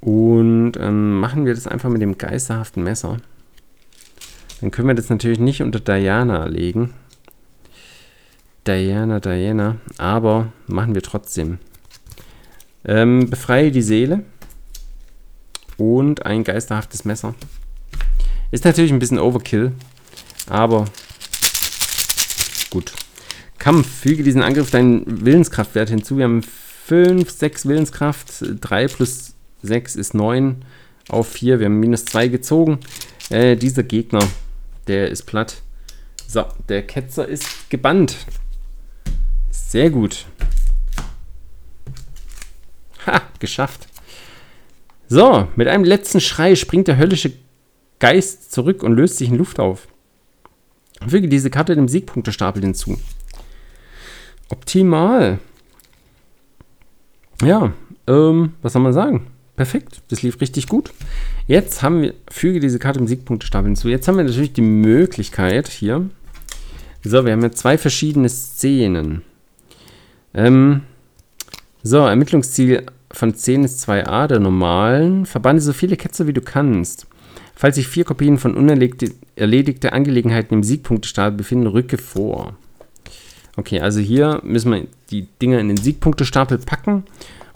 [0.00, 3.16] Und ähm, machen wir das einfach mit dem geisterhaften Messer.
[4.60, 6.94] Dann können wir das natürlich nicht unter Diana legen.
[8.68, 9.78] Diana, Diana.
[9.98, 11.58] Aber machen wir trotzdem.
[12.84, 14.22] Ähm, befreie die Seele.
[15.76, 17.34] Und ein geisterhaftes Messer.
[18.50, 19.72] Ist natürlich ein bisschen Overkill.
[20.48, 20.86] Aber
[22.70, 22.92] gut.
[23.58, 23.88] Kampf.
[23.88, 26.18] Füge diesen Angriff deinen Willenskraftwert hinzu.
[26.18, 28.44] Wir haben 5, 6 Willenskraft.
[28.60, 30.64] 3 plus 6 ist 9
[31.08, 31.60] auf 4.
[31.60, 32.78] Wir haben minus 2 gezogen.
[33.30, 34.26] Äh, dieser Gegner,
[34.86, 35.62] der ist platt.
[36.26, 38.16] So, der Ketzer ist gebannt.
[39.50, 40.26] Sehr gut.
[43.06, 43.86] Ha, geschafft.
[45.08, 47.32] So, mit einem letzten Schrei springt der höllische
[48.04, 49.88] Geist zurück und löst sich in Luft auf.
[51.08, 52.98] Füge diese Karte dem Siegpunktestapel hinzu.
[54.50, 55.38] Optimal.
[57.42, 57.72] Ja,
[58.06, 59.28] ähm, was soll man sagen?
[59.56, 60.92] Perfekt, das lief richtig gut.
[61.46, 63.88] Jetzt haben wir, füge diese Karte im Siegpunktestapel hinzu.
[63.88, 66.10] Jetzt haben wir natürlich die Möglichkeit hier.
[67.02, 69.22] So, wir haben jetzt zwei verschiedene Szenen.
[70.34, 70.82] Ähm,
[71.82, 75.24] so, Ermittlungsziel von 10 ist 2a der normalen.
[75.24, 77.06] Verbanne so viele Ketzer wie du kannst.
[77.56, 82.56] Falls sich vier Kopien von unerledigten Angelegenheiten im Siegpunktestapel befinden, rücke vor.
[83.56, 87.04] Okay, also hier müssen wir die Dinger in den Siegpunktestapel packen.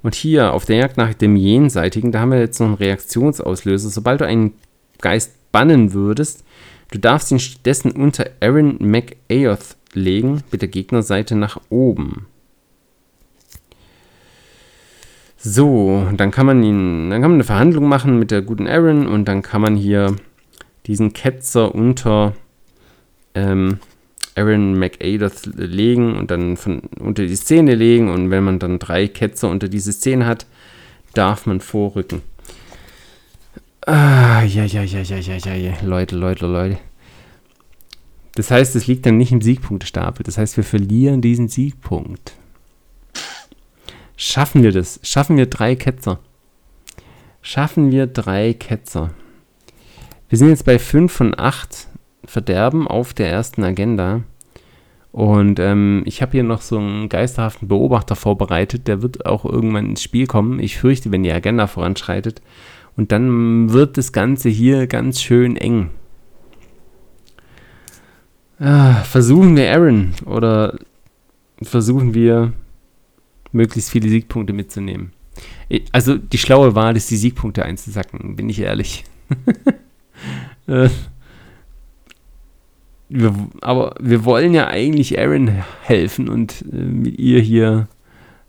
[0.03, 3.90] Und hier auf der Jagd nach dem Jenseitigen, da haben wir jetzt noch einen Reaktionsauslöser.
[3.90, 4.53] Sobald du einen
[5.01, 6.44] Geist bannen würdest,
[6.92, 12.26] du darfst ihn stattdessen unter Aaron McAyoth legen, mit der Gegnerseite nach oben.
[15.41, 19.07] So, dann kann man ihn, dann kann man eine Verhandlung machen mit der guten Aaron
[19.07, 20.16] und dann kann man hier
[20.86, 22.34] diesen Ketzer unter
[23.34, 23.78] ähm,
[24.34, 29.07] Aaron McAdoth legen und dann von, unter die Szene legen und wenn man dann drei
[29.07, 30.47] Ketzer unter diese Szene hat,
[31.14, 32.22] darf man vorrücken.
[33.86, 36.78] Ah, ja, ja, ja, ja, ja, ja, ja, Leute, Leute, Leute.
[38.34, 40.24] Das heißt, es liegt dann nicht im Siegpunktestapel.
[40.24, 42.34] Das heißt, wir verlieren diesen Siegpunkt.
[44.20, 44.98] Schaffen wir das?
[45.04, 46.18] Schaffen wir drei Ketzer?
[47.40, 49.10] Schaffen wir drei Ketzer?
[50.28, 51.86] Wir sind jetzt bei 5 von 8
[52.24, 54.24] Verderben auf der ersten Agenda.
[55.12, 58.88] Und ähm, ich habe hier noch so einen geisterhaften Beobachter vorbereitet.
[58.88, 60.58] Der wird auch irgendwann ins Spiel kommen.
[60.58, 62.42] Ich fürchte, wenn die Agenda voranschreitet.
[62.96, 65.90] Und dann wird das Ganze hier ganz schön eng.
[68.58, 70.76] Ah, versuchen wir Aaron oder
[71.62, 72.52] versuchen wir
[73.53, 75.12] möglichst viele Siegpunkte mitzunehmen.
[75.92, 79.05] Also die schlaue Wahl ist, die Siegpunkte einzusacken, bin ich ehrlich.
[80.66, 80.88] äh,
[83.09, 85.49] wir, aber wir wollen ja eigentlich Aaron
[85.82, 87.88] helfen und äh, mit ihr hier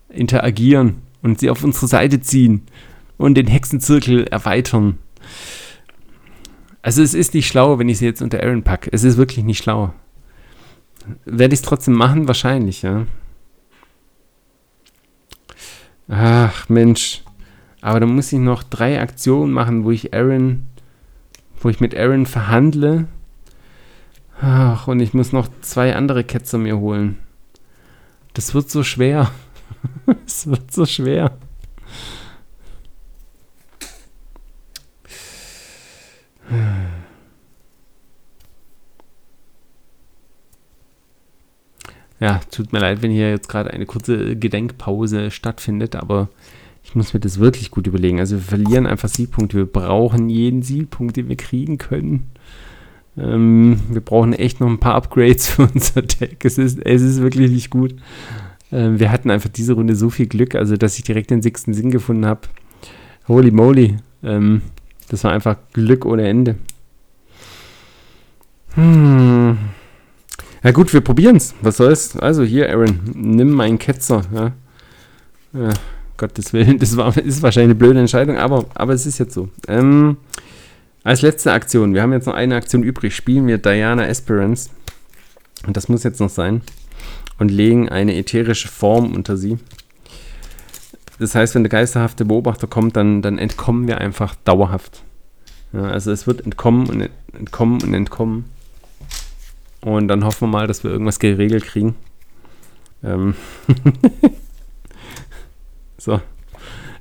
[0.08, 2.62] interagieren und sie auf unsere Seite ziehen
[3.16, 4.98] und den Hexenzirkel erweitern.
[6.82, 8.90] Also es ist nicht schlau, wenn ich sie jetzt unter Aaron packe.
[8.92, 9.92] Es ist wirklich nicht schlau.
[11.24, 12.28] Werde ich es trotzdem machen?
[12.28, 13.06] Wahrscheinlich, ja.
[16.10, 17.22] Ach, Mensch.
[17.80, 20.66] Aber dann muss ich noch drei Aktionen machen, wo ich Aaron,
[21.60, 23.06] wo ich mit Aaron verhandle.
[24.40, 27.18] Ach, und ich muss noch zwei andere Ketzer mir holen.
[28.34, 29.30] Das wird so schwer.
[30.26, 31.38] Es wird so schwer.
[42.20, 46.28] Ja, tut mir leid, wenn hier jetzt gerade eine kurze Gedenkpause stattfindet, aber
[46.84, 48.20] ich muss mir das wirklich gut überlegen.
[48.20, 49.56] Also wir verlieren einfach Siegpunkte.
[49.56, 52.30] Wir brauchen jeden Siegpunkt, den wir kriegen können.
[53.16, 56.44] Ähm, wir brauchen echt noch ein paar Upgrades für unser Deck.
[56.44, 57.94] Es ist, es ist wirklich nicht gut.
[58.70, 61.74] Ähm, wir hatten einfach diese Runde so viel Glück, also dass ich direkt den sechsten
[61.74, 62.42] Sinn gefunden habe.
[63.28, 63.96] Holy moly.
[64.22, 64.62] Ähm,
[65.08, 66.56] das war einfach Glück ohne Ende.
[68.74, 69.58] Hm.
[70.62, 71.54] Ja gut, wir probieren es.
[71.62, 72.16] Was soll's?
[72.16, 74.22] Also hier, Aaron, nimm meinen Ketzer.
[74.34, 74.52] Ja.
[75.52, 75.72] ja.
[76.18, 79.48] Gottes Willen, das war, ist wahrscheinlich eine blöde Entscheidung, aber, aber es ist jetzt so.
[79.68, 80.18] Ähm,
[81.02, 84.68] als letzte Aktion, wir haben jetzt noch eine Aktion übrig, spielen wir Diana Esperance.
[85.66, 86.60] Und das muss jetzt noch sein.
[87.38, 89.58] Und legen eine ätherische Form unter sie.
[91.18, 95.02] Das heißt, wenn der geisterhafte Beobachter kommt, dann, dann entkommen wir einfach dauerhaft.
[95.72, 98.44] Ja, also es wird entkommen und entkommen und entkommen.
[99.82, 101.94] Und dann hoffen wir mal, dass wir irgendwas geregelt kriegen.
[103.02, 103.34] Ähm
[105.98, 106.20] so.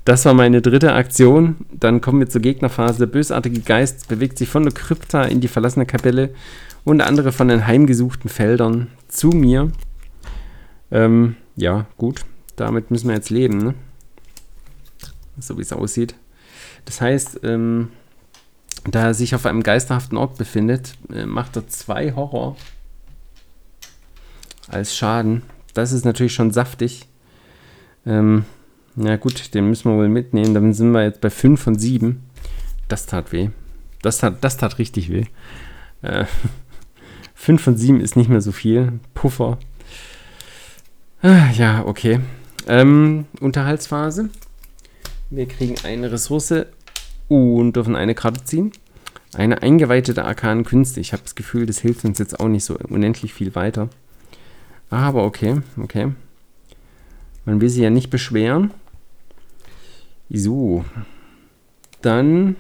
[0.06, 1.58] Das war meine dritte Aktion.
[1.72, 3.00] Dann kommen wir zur Gegnerphase.
[3.00, 6.34] Der bösartige Geist bewegt sich von der Krypta in die verlassene Kapelle
[6.84, 9.72] und andere von den heimgesuchten Feldern zu mir.
[10.92, 12.22] Ähm, ja, gut.
[12.56, 13.74] Damit müssen wir jetzt leben, ne?
[15.40, 16.16] So wie es aussieht.
[16.86, 17.90] Das heißt, ähm,
[18.86, 22.56] da er sich auf einem geisterhaften Ort befindet, äh, macht er zwei Horror
[24.68, 25.44] als Schaden.
[25.74, 27.08] Das ist natürlich schon saftig.
[28.06, 28.46] Ähm,
[28.96, 30.54] na gut, den müssen wir wohl mitnehmen.
[30.54, 32.24] Dann sind wir jetzt bei 5 von 7.
[32.88, 33.50] Das tat weh.
[34.02, 35.26] Das tat, das tat richtig weh.
[36.02, 36.26] Äh,
[37.36, 39.00] 5 von 7 ist nicht mehr so viel.
[39.14, 39.58] Puffer.
[41.22, 42.20] Ah, ja, okay.
[42.68, 44.30] Ähm, Unterhaltsphase.
[45.30, 46.66] Wir kriegen eine Ressource
[47.30, 48.74] und dürfen eine Karte ziehen.
[49.34, 51.00] Eine eingeweihte der arkanen Künste.
[51.00, 53.90] Ich habe das Gefühl, das hilft uns jetzt auch nicht so unendlich viel weiter.
[54.90, 56.12] Aber okay, okay.
[57.46, 58.72] Man will sich ja nicht beschweren.
[60.30, 60.84] So.
[62.02, 62.56] Dann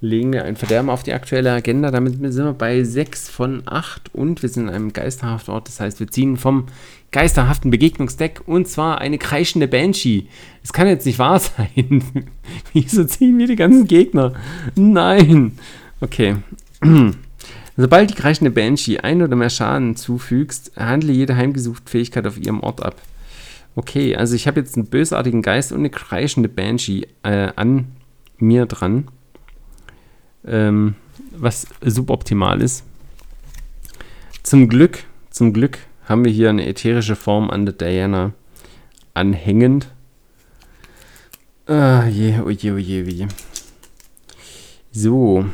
[0.00, 1.90] legen wir ein Verderben auf die aktuelle Agenda.
[1.90, 5.68] Damit sind wir bei 6 von 8 und wir sind in einem geisterhaften Ort.
[5.68, 6.66] Das heißt, wir ziehen vom
[7.12, 10.26] geisterhaften Begegnungsdeck und zwar eine kreischende Banshee.
[10.62, 12.04] Es kann jetzt nicht wahr sein.
[12.72, 14.34] Wieso ziehen wir die ganzen Gegner?
[14.74, 15.58] Nein.
[16.00, 16.36] Okay.
[17.78, 22.60] Sobald die kreischende Banshee ein oder mehr Schaden zufügst, handle jede heimgesuchte Fähigkeit auf ihrem
[22.60, 22.96] Ort ab.
[23.74, 27.88] Okay, also ich habe jetzt einen bösartigen Geist und eine kreischende Banshee äh, an
[28.38, 29.08] mir dran
[30.46, 30.94] ähm,
[31.32, 32.84] was suboptimal ist.
[34.42, 38.32] Zum Glück, zum Glück haben wir hier eine ätherische Form an der Diana
[39.14, 39.88] anhängend.
[41.66, 43.28] Ah, je, oje, oje, oje.
[44.92, 45.46] So.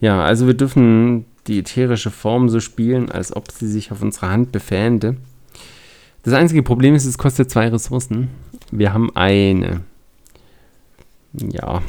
[0.00, 4.30] Ja, also wir dürfen die ätherische Form so spielen, als ob sie sich auf unserer
[4.30, 5.16] Hand befände.
[6.24, 8.30] Das einzige Problem ist, es kostet zwei Ressourcen.
[8.70, 9.82] Wir haben eine.
[11.34, 11.82] Ja.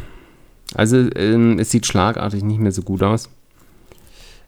[0.74, 3.30] Also ähm, es sieht schlagartig nicht mehr so gut aus.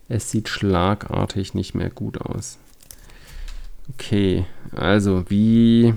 [0.10, 2.58] Es sieht schlagartig nicht mehr gut aus.
[3.94, 5.94] Okay, also wie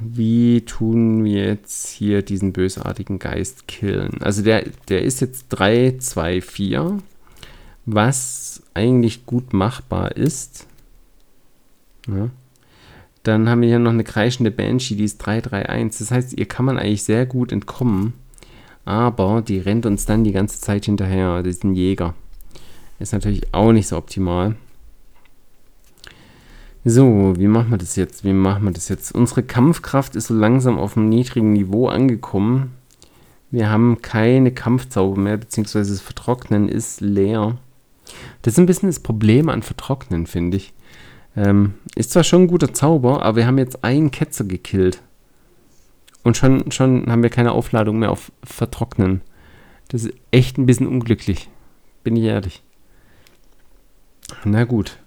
[0.00, 4.22] wie tun wir jetzt hier diesen bösartigen Geist killen?
[4.22, 6.98] Also der, der ist jetzt 3, 2, 4,
[7.84, 10.66] was eigentlich gut machbar ist.
[12.06, 12.30] Ja.
[13.22, 15.98] Dann haben wir hier noch eine kreischende Banshee, die ist 331.
[15.98, 18.14] Das heißt, ihr kann man eigentlich sehr gut entkommen.
[18.84, 21.42] Aber die rennt uns dann die ganze Zeit hinterher.
[21.42, 22.14] Das ist ein Jäger.
[22.98, 24.56] Ist natürlich auch nicht so optimal.
[26.84, 28.24] So, wie machen wir das jetzt?
[28.24, 29.14] Wie machen wir das jetzt?
[29.14, 32.72] Unsere Kampfkraft ist so langsam auf einem niedrigen Niveau angekommen.
[33.50, 37.58] Wir haben keine Kampfzauber mehr, beziehungsweise das Vertrocknen ist leer.
[38.42, 40.72] Das ist ein bisschen das Problem an Vertrocknen, finde ich.
[41.36, 45.02] Ähm, ist zwar schon ein guter Zauber, aber wir haben jetzt einen Ketzer gekillt.
[46.22, 49.22] Und schon, schon haben wir keine Aufladung mehr auf Vertrocknen.
[49.88, 51.48] Das ist echt ein bisschen unglücklich.
[52.04, 52.62] Bin ich ehrlich.
[54.44, 54.98] Na gut.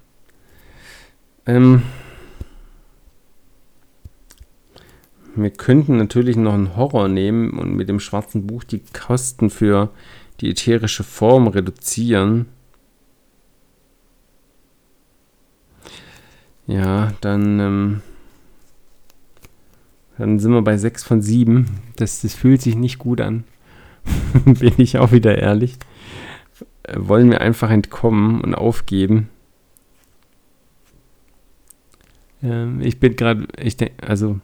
[1.45, 1.84] Ähm,
[5.36, 9.89] wir könnten natürlich noch einen Horror nehmen und mit dem schwarzen Buch die Kosten für
[10.41, 12.47] die ätherische Form reduzieren.
[16.68, 18.01] Ja, dann, ähm,
[20.18, 21.68] dann sind wir bei 6 von 7.
[21.95, 23.43] Das, das fühlt sich nicht gut an.
[24.45, 25.78] Bin ich auch wieder ehrlich.
[26.84, 29.30] Äh, wollen wir einfach entkommen und aufgeben?
[32.41, 34.39] Ähm, ich bin gerade, ich denke, also,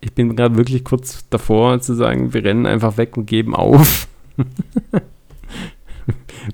[0.00, 4.08] ich bin gerade wirklich kurz davor zu sagen, wir rennen einfach weg und geben auf.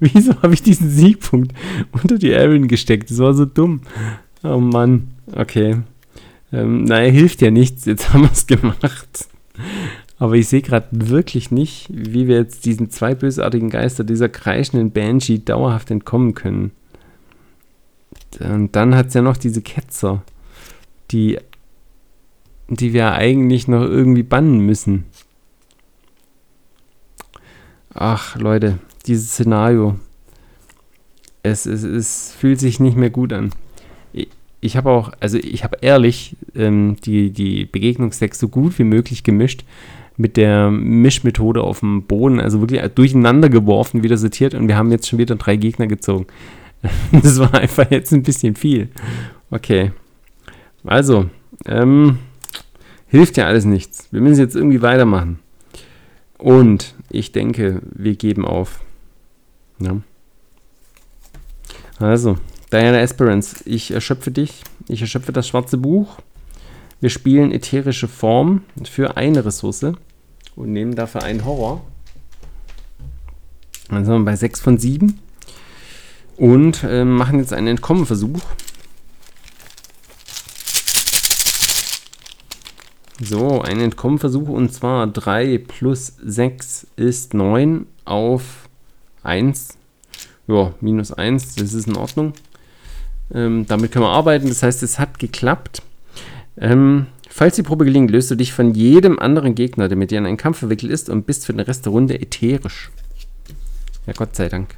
[0.00, 1.54] Wieso habe ich diesen Siegpunkt
[1.92, 3.10] unter die Aaron gesteckt?
[3.10, 3.80] Das war so dumm.
[4.42, 5.78] Oh Mann, okay.
[6.52, 7.84] Ähm, naja, hilft ja nichts.
[7.84, 9.28] Jetzt haben wir es gemacht.
[10.18, 14.90] Aber ich sehe gerade wirklich nicht, wie wir jetzt diesen zwei bösartigen Geister, dieser kreischenden
[14.90, 16.72] Banshee, dauerhaft entkommen können.
[18.40, 20.22] Und dann hat es ja noch diese Ketzer,
[21.10, 21.38] die,
[22.68, 25.06] die wir eigentlich noch irgendwie bannen müssen.
[27.94, 29.98] Ach, Leute, dieses Szenario.
[31.42, 33.50] Es, es, es fühlt sich nicht mehr gut an.
[34.60, 39.22] Ich, habe auch, also ich habe ehrlich ähm, die, die Begegnungstext so gut wie möglich
[39.22, 39.64] gemischt
[40.16, 44.90] mit der Mischmethode auf dem Boden, also wirklich durcheinander geworfen, wieder sortiert und wir haben
[44.90, 46.26] jetzt schon wieder drei Gegner gezogen.
[47.12, 48.88] Das war einfach jetzt ein bisschen viel.
[49.50, 49.90] Okay.
[50.84, 51.28] Also,
[51.66, 52.18] ähm,
[53.08, 54.08] hilft ja alles nichts.
[54.12, 55.40] Wir müssen jetzt irgendwie weitermachen.
[56.38, 58.80] Und ich denke, wir geben auf.
[59.80, 60.00] Ja.
[61.98, 62.36] Also,
[62.70, 64.62] Diana Esperance, ich erschöpfe dich.
[64.88, 66.18] Ich erschöpfe das schwarze Buch.
[67.00, 69.92] Wir spielen ätherische Form für eine Ressource
[70.54, 71.80] und nehmen dafür einen Horror.
[73.88, 75.18] Dann sind wir bei 6 von 7
[76.36, 78.40] und äh, machen jetzt einen Entkommenversuch.
[83.20, 88.68] So, ein Entkommenversuch und zwar 3 plus 6 ist 9 auf
[89.22, 89.78] 1.
[90.46, 92.34] Ja, minus 1, das ist in Ordnung.
[93.32, 95.82] Ähm, damit können wir arbeiten, das heißt, es hat geklappt.
[96.56, 100.18] Ähm, falls die Probe gelingt, löst du dich von jedem anderen Gegner, der mit dir
[100.18, 102.90] in einen Kampf verwickelt ist und bist für den Rest der Runde ätherisch.
[104.06, 104.74] Ja, Gott sei Dank.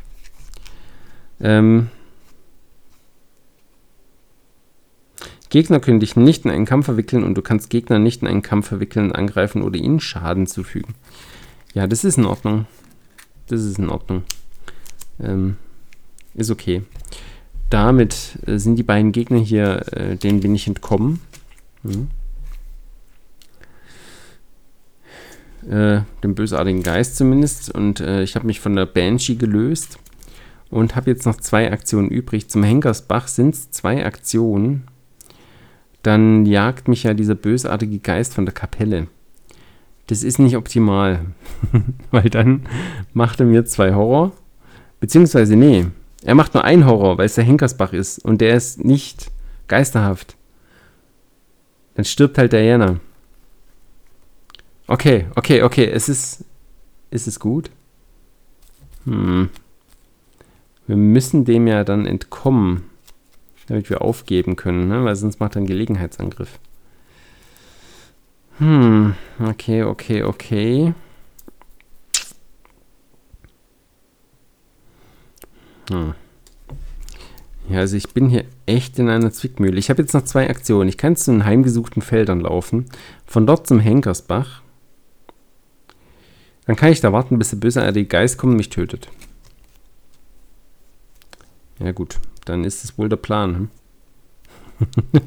[1.41, 1.89] Ähm,
[5.51, 8.43] Gegner können dich nicht in einen Kampf verwickeln und du kannst Gegner nicht in einen
[8.43, 10.95] Kampf verwickeln, angreifen oder ihnen Schaden zufügen.
[11.75, 12.67] Ja, das ist in Ordnung.
[13.49, 14.23] Das ist in Ordnung.
[15.21, 15.57] Ähm,
[16.35, 16.83] ist okay.
[17.71, 21.21] Damit äh, sind die beiden Gegner hier, äh, denen bin ich entkommen.
[21.85, 22.09] Mhm.
[25.69, 27.73] Äh, dem bösartigen Geist zumindest.
[27.73, 29.99] Und äh, ich habe mich von der Banshee gelöst
[30.69, 32.49] und habe jetzt noch zwei Aktionen übrig.
[32.49, 34.85] Zum Henkersbach sind es zwei Aktionen.
[36.03, 39.07] Dann jagt mich ja dieser bösartige Geist von der Kapelle.
[40.07, 41.27] Das ist nicht optimal,
[42.11, 42.67] weil dann
[43.13, 44.33] macht er mir zwei Horror.
[44.99, 45.87] Beziehungsweise, nee,
[46.23, 49.31] er macht nur einen Horror, weil es der Henkersbach ist und der ist nicht
[49.69, 50.37] geisterhaft.
[51.95, 53.01] Dann stirbt halt Diana.
[54.87, 55.87] Okay, okay, okay.
[55.87, 56.45] Es ist.
[57.11, 57.71] Ist es gut?
[59.05, 59.49] Hm.
[60.87, 62.83] Wir müssen dem ja dann entkommen,
[63.67, 65.05] damit wir aufgeben können, ne?
[65.05, 66.59] weil sonst macht er einen Gelegenheitsangriff.
[68.59, 70.95] Hm, okay, okay, okay.
[75.91, 76.15] Hm.
[77.69, 79.79] Ja, also ich bin hier echt in einer Zwickmühle.
[79.79, 80.89] Ich habe jetzt noch zwei Aktionen.
[80.89, 82.87] Ich kann zu den heimgesuchten Feldern laufen,
[83.27, 84.63] von dort zum Henkersbach.
[86.67, 89.09] Dann kann ich da warten, bis der bösartige Geist kommt und mich tötet.
[91.79, 93.69] Ja gut, dann ist es wohl der Plan.
[94.81, 94.89] Hm?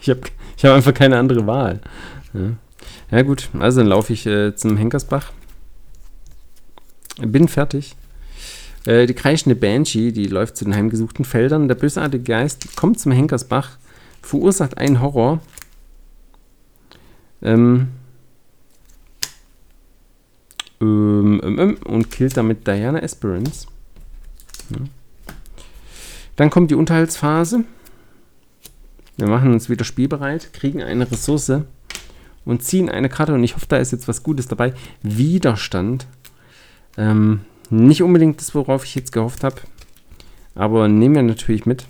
[0.00, 0.20] ich habe
[0.56, 1.80] ich hab einfach keine andere Wahl.
[2.32, 2.52] Ja,
[3.10, 5.30] ja gut, also dann laufe ich äh, zum Henkersbach.
[7.18, 7.96] Bin fertig.
[8.84, 11.68] Äh, die kreischende Banshee, die läuft zu den heimgesuchten Feldern.
[11.68, 13.78] Der bösartige Geist kommt zum Henkersbach,
[14.22, 15.40] verursacht einen Horror.
[17.42, 17.88] Ähm,
[20.80, 23.66] ähm, ähm, ähm und killt damit Diana Esperance.
[24.70, 24.78] Ja.
[26.36, 27.64] Dann kommt die Unterhaltsphase.
[29.16, 31.52] Wir machen uns wieder spielbereit, kriegen eine Ressource
[32.44, 33.34] und ziehen eine Karte.
[33.34, 34.72] Und ich hoffe, da ist jetzt was Gutes dabei.
[35.02, 36.06] Widerstand.
[36.96, 37.42] Ähm,
[37.72, 39.56] nicht unbedingt das, worauf ich jetzt gehofft habe.
[40.54, 41.86] Aber nehmen wir natürlich mit.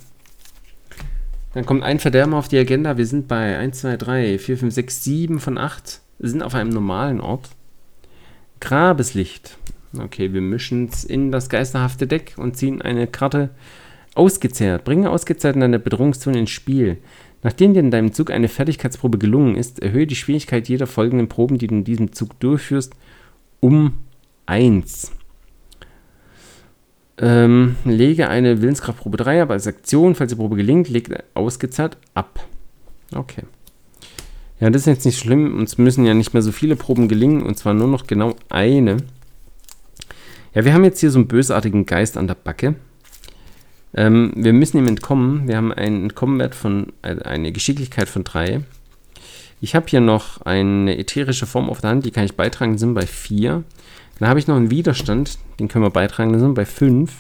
[1.55, 2.97] Dann kommt ein Verderber auf die Agenda.
[2.97, 6.01] Wir sind bei 1, 2, 3, 4, 5, 6, 7 von 8.
[6.19, 7.51] Wir sind auf einem normalen Ort.
[8.61, 9.59] Grabeslicht.
[9.99, 13.51] Okay, wir mischen es in das geisterhafte Deck und ziehen eine Karte
[14.15, 14.85] ausgezehrt.
[14.85, 16.99] Bringe ausgezehrt in deine Bedrohungszone ins Spiel.
[17.43, 21.59] Nachdem dir in deinem Zug eine Fertigkeitsprobe gelungen ist, erhöhe die Schwierigkeit jeder folgenden Proben,
[21.59, 22.95] die du in diesem Zug durchführst,
[23.61, 23.95] um
[24.47, 25.11] 1.
[27.23, 30.17] Ähm, lege eine Willenskraftprobe 3 ab als Aktion.
[30.17, 32.45] Falls die Probe gelingt, legt ausgezahlt ab.
[33.15, 33.45] Okay.
[34.59, 35.57] Ja, das ist jetzt nicht schlimm.
[35.57, 37.43] Uns müssen ja nicht mehr so viele Proben gelingen.
[37.43, 38.97] Und zwar nur noch genau eine.
[40.53, 42.75] Ja, wir haben jetzt hier so einen bösartigen Geist an der Backe.
[43.95, 45.47] Ähm, wir müssen ihm entkommen.
[45.47, 48.63] Wir haben einen Entkommenwert von, äh, eine Geschicklichkeit von 3.
[49.61, 52.95] Ich habe hier noch eine ätherische Form auf der Hand, die kann ich beitragen, sind
[52.95, 53.63] bei 4.
[54.23, 57.13] Dann habe ich noch einen Widerstand, den können wir beitragen, das sind bei 5.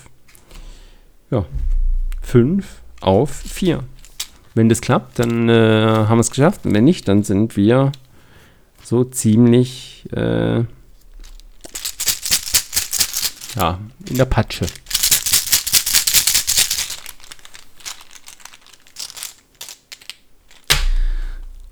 [1.33, 1.45] Ja,
[2.21, 2.65] 5
[3.01, 3.83] auf 4.
[4.55, 6.65] Wenn das klappt, dann äh, haben wir es geschafft.
[6.65, 7.91] Und wenn nicht, dann sind wir
[8.85, 10.61] so ziemlich äh,
[13.57, 14.67] ja, in der Patsche.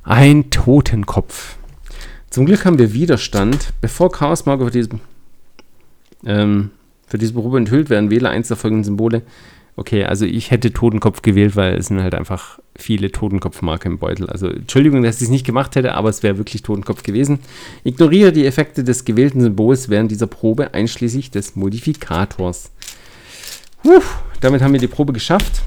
[0.03, 1.55] Ein Totenkopf.
[2.31, 3.73] Zum Glück haben wir Widerstand.
[3.81, 4.99] Bevor Chaosmarker für diese,
[6.25, 6.71] ähm,
[7.07, 9.23] für diese Probe enthüllt werden, wähle eins der folgenden Symbole.
[9.77, 14.29] Okay, also ich hätte Totenkopf gewählt, weil es sind halt einfach viele Totenkopfmarker im Beutel.
[14.29, 17.39] Also Entschuldigung, dass ich es nicht gemacht hätte, aber es wäre wirklich Totenkopf gewesen.
[17.83, 22.71] Ignoriere die Effekte des gewählten Symbols während dieser Probe, einschließlich des Modifikators.
[23.83, 24.03] Puh,
[24.41, 25.63] damit haben wir die Probe geschafft,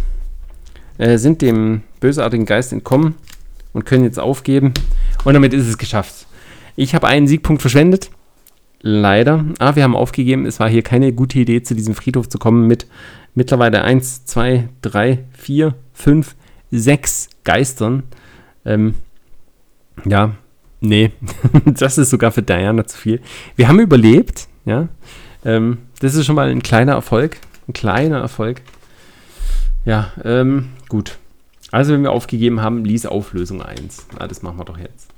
[0.97, 3.15] äh, sind dem bösartigen Geist entkommen
[3.73, 4.73] und können jetzt aufgeben.
[5.23, 6.27] Und damit ist es geschafft.
[6.75, 8.11] Ich habe einen Siegpunkt verschwendet.
[8.85, 9.45] Leider.
[9.59, 10.45] Ah, wir haben aufgegeben.
[10.45, 12.85] Es war hier keine gute Idee, zu diesem Friedhof zu kommen mit
[13.33, 16.35] mittlerweile 1, 2, 3, 4, 5,
[16.69, 18.03] 6 Geistern.
[18.65, 18.95] Ähm,
[20.03, 20.35] ja,
[20.81, 21.11] nee,
[21.65, 23.21] das ist sogar für Diana zu viel.
[23.55, 24.89] Wir haben überlebt, ja.
[25.45, 27.37] Ähm, das ist schon mal ein kleiner Erfolg.
[27.69, 28.61] Ein kleiner Erfolg.
[29.85, 31.17] Ja, ähm, gut.
[31.71, 34.07] Also, wenn wir aufgegeben haben, ließ Auflösung 1.
[34.19, 35.12] Na, das machen wir doch jetzt.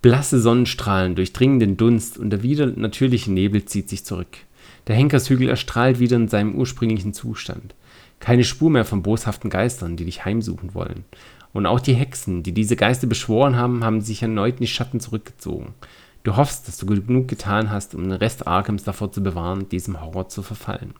[0.00, 4.38] Blasse Sonnenstrahlen durchdringen den Dunst und der wieder natürliche Nebel zieht sich zurück.
[4.86, 7.74] Der Henkershügel erstrahlt wieder in seinem ursprünglichen Zustand.
[8.20, 11.04] Keine Spur mehr von boshaften Geistern, die dich heimsuchen wollen.
[11.52, 15.00] Und auch die Hexen, die diese Geister beschworen haben, haben sich erneut in die Schatten
[15.00, 15.74] zurückgezogen.
[16.22, 20.00] Du hoffst, dass du genug getan hast, um den Rest Arkhams davor zu bewahren, diesem
[20.00, 20.94] Horror zu verfallen.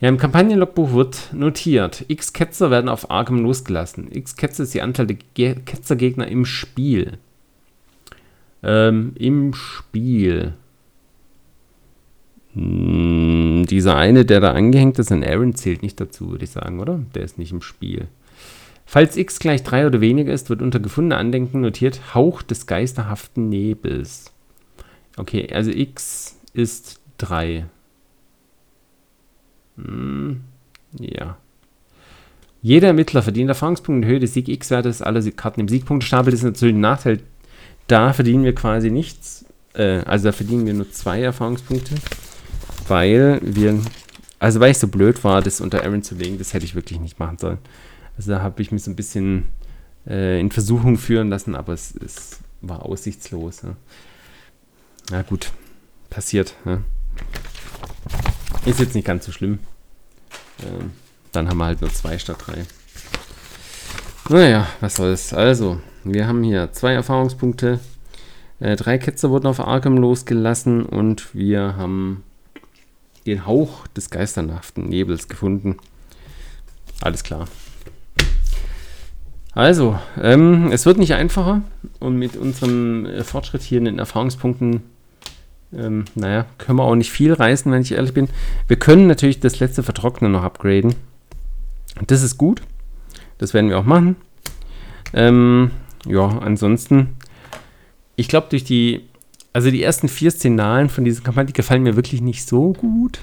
[0.00, 4.08] Ja, im Kampagnenlogbuch wird notiert, x Ketzer werden auf Arkham losgelassen.
[4.10, 7.18] x Ketzer ist die Anzahl der Ge Ketzergegner im Spiel.
[8.64, 10.54] Ähm, Im Spiel.
[12.54, 16.80] Hm, dieser eine, der da angehängt ist, ein Aaron, zählt nicht dazu, würde ich sagen,
[16.80, 17.00] oder?
[17.14, 18.08] Der ist nicht im Spiel.
[18.86, 23.48] Falls x gleich 3 oder weniger ist, wird unter gefundene Andenken notiert Hauch des geisterhaften
[23.48, 24.32] Nebels.
[25.16, 27.66] Okay, also x ist 3.
[29.76, 30.42] Hm,
[30.98, 31.36] ja.
[32.62, 36.30] Jeder Ermittler verdient Erfahrungspunkte in Höhe des Sieg X-Wertes aller Karten im Siegpunktestapel.
[36.30, 37.20] Das ist natürlich ein Nachteil.
[37.86, 39.44] Da verdienen wir quasi nichts.
[39.74, 41.94] Äh, also da verdienen wir nur zwei Erfahrungspunkte
[42.88, 43.80] weil wir,
[44.38, 47.00] also weil ich so blöd war, das unter Aaron zu legen, das hätte ich wirklich
[47.00, 47.58] nicht machen sollen.
[48.16, 49.48] Also da habe ich mich so ein bisschen
[50.06, 53.62] äh, in Versuchung führen lassen, aber es, es war aussichtslos.
[53.62, 53.76] Ja.
[55.10, 55.50] Na gut,
[56.10, 56.54] passiert.
[56.64, 56.80] Ja.
[58.64, 59.58] Ist jetzt nicht ganz so schlimm.
[60.62, 60.92] Ähm,
[61.32, 62.64] dann haben wir halt nur zwei statt drei.
[64.28, 65.34] Naja, was soll's.
[65.34, 67.80] Also, wir haben hier zwei Erfahrungspunkte.
[68.60, 72.22] Äh, drei Ketzer wurden auf Arkham losgelassen und wir haben
[73.26, 75.76] den Hauch des geisternhaften Nebels gefunden.
[77.00, 77.46] Alles klar.
[79.52, 81.62] Also, ähm, es wird nicht einfacher
[82.00, 84.82] und mit unserem äh, Fortschritt hier in den Erfahrungspunkten,
[85.72, 88.28] ähm, naja, können wir auch nicht viel reißen, wenn ich ehrlich bin.
[88.66, 90.94] Wir können natürlich das letzte Vertrocknen noch upgraden.
[92.06, 92.62] Das ist gut.
[93.38, 94.16] Das werden wir auch machen.
[95.12, 95.70] Ähm,
[96.06, 97.16] ja, ansonsten,
[98.16, 99.02] ich glaube, durch die
[99.54, 103.20] also die ersten vier Szenarien von dieser Kampagne, die gefallen mir wirklich nicht so gut.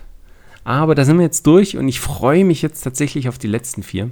[0.63, 3.83] Aber da sind wir jetzt durch und ich freue mich jetzt tatsächlich auf die letzten
[3.83, 4.11] vier.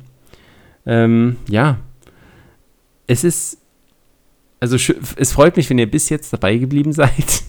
[0.86, 1.78] Ähm, ja,
[3.08, 3.60] es ist,
[4.60, 4.76] also
[5.16, 7.44] es freut mich, wenn ihr bis jetzt dabei geblieben seid.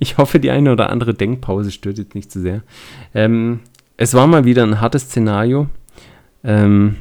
[0.00, 2.64] ich hoffe, die eine oder andere Denkpause stört jetzt nicht zu sehr.
[3.14, 3.60] Ähm,
[3.96, 5.68] es war mal wieder ein hartes Szenario.
[6.42, 6.96] Ähm,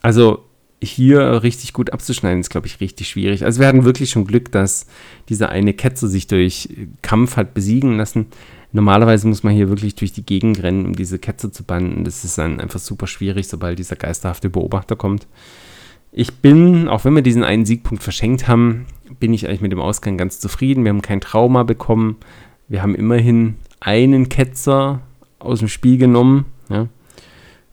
[0.00, 0.43] also
[0.90, 3.44] hier richtig gut abzuschneiden, ist, glaube ich, richtig schwierig.
[3.44, 4.86] Also wir hatten wirklich schon Glück, dass
[5.28, 6.68] dieser eine Ketzer sich durch
[7.02, 8.26] Kampf hat besiegen lassen.
[8.72, 12.04] Normalerweise muss man hier wirklich durch die Gegend rennen, um diese Ketzer zu banden.
[12.04, 15.28] Das ist dann einfach super schwierig, sobald dieser geisterhafte Beobachter kommt.
[16.10, 18.86] Ich bin, auch wenn wir diesen einen Siegpunkt verschenkt haben,
[19.20, 20.84] bin ich eigentlich mit dem Ausgang ganz zufrieden.
[20.84, 22.16] Wir haben kein Trauma bekommen.
[22.68, 25.00] Wir haben immerhin einen Ketzer
[25.38, 26.46] aus dem Spiel genommen.
[26.68, 26.88] Ja.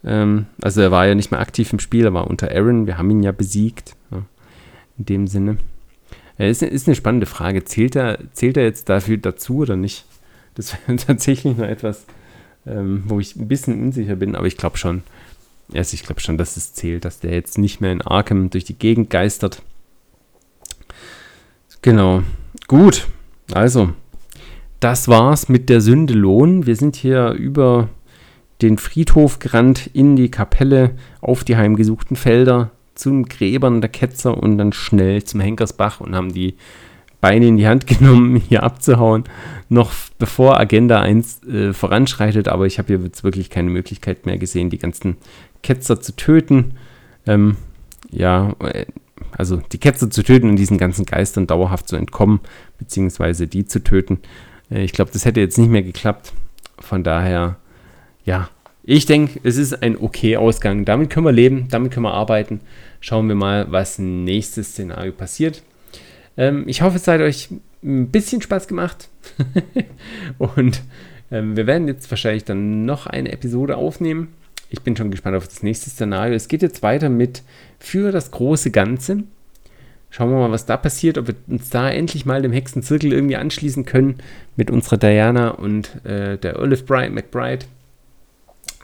[0.03, 2.87] Ähm, also er war ja nicht mehr aktiv im Spiel, er war unter Aaron.
[2.87, 3.95] Wir haben ihn ja besiegt.
[4.11, 4.23] Ja,
[4.97, 5.57] in dem Sinne.
[6.37, 7.63] Ja, ist, ist eine spannende Frage.
[7.65, 10.05] Zählt er, zählt er jetzt dafür dazu oder nicht?
[10.55, 12.05] Das wäre tatsächlich noch etwas,
[12.65, 15.03] ähm, wo ich ein bisschen unsicher bin, aber ich glaube schon.
[15.73, 18.65] Also ich glaube schon, dass es zählt, dass der jetzt nicht mehr in Arkham durch
[18.65, 19.61] die Gegend geistert.
[21.81, 22.23] Genau.
[22.67, 23.07] Gut.
[23.53, 23.93] Also,
[24.79, 26.65] das war's mit der Sünde Lohn.
[26.65, 27.89] Wir sind hier über
[28.61, 34.57] den Friedhof gerannt, in die Kapelle, auf die heimgesuchten Felder, zum Gräbern der Ketzer und
[34.57, 36.55] dann schnell zum Henkersbach und haben die
[37.19, 39.23] Beine in die Hand genommen, hier abzuhauen,
[39.69, 44.37] noch bevor Agenda 1 äh, voranschreitet, aber ich habe hier jetzt wirklich keine Möglichkeit mehr
[44.37, 45.17] gesehen, die ganzen
[45.63, 46.73] Ketzer zu töten.
[47.25, 47.55] ähm,
[48.09, 48.85] ja, äh,
[49.31, 52.41] also die Ketzer zu töten und diesen ganzen Geistern dauerhaft zu entkommen,
[52.77, 54.19] beziehungsweise die zu töten.
[54.69, 56.33] Äh, ich glaube, das hätte jetzt nicht mehr geklappt.
[56.79, 57.57] Von daher,
[58.25, 58.49] ja,
[58.83, 60.85] ich denke, es ist ein okay Ausgang.
[60.85, 62.61] Damit können wir leben, damit können wir arbeiten.
[62.99, 65.61] Schauen wir mal, was nächstes Szenario passiert.
[66.37, 67.49] Ähm, ich hoffe, es hat euch
[67.83, 69.09] ein bisschen Spaß gemacht.
[70.39, 70.81] und
[71.31, 74.29] ähm, wir werden jetzt wahrscheinlich dann noch eine Episode aufnehmen.
[74.69, 76.33] Ich bin schon gespannt auf das nächste Szenario.
[76.33, 77.43] Es geht jetzt weiter mit
[77.77, 79.23] für das große Ganze.
[80.09, 83.37] Schauen wir mal, was da passiert, ob wir uns da endlich mal dem Hexenzirkel irgendwie
[83.37, 84.15] anschließen können
[84.55, 87.65] mit unserer Diana und äh, der Olive Bright McBride.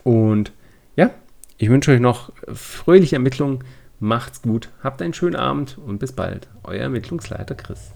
[0.08, 0.54] Und
[0.96, 1.10] ja,
[1.58, 3.66] ich wünsche euch noch fröhliche Ermittlungen.
[4.00, 6.48] Macht's gut, habt einen schönen Abend und bis bald.
[6.64, 7.92] Euer Ermittlungsleiter Chris.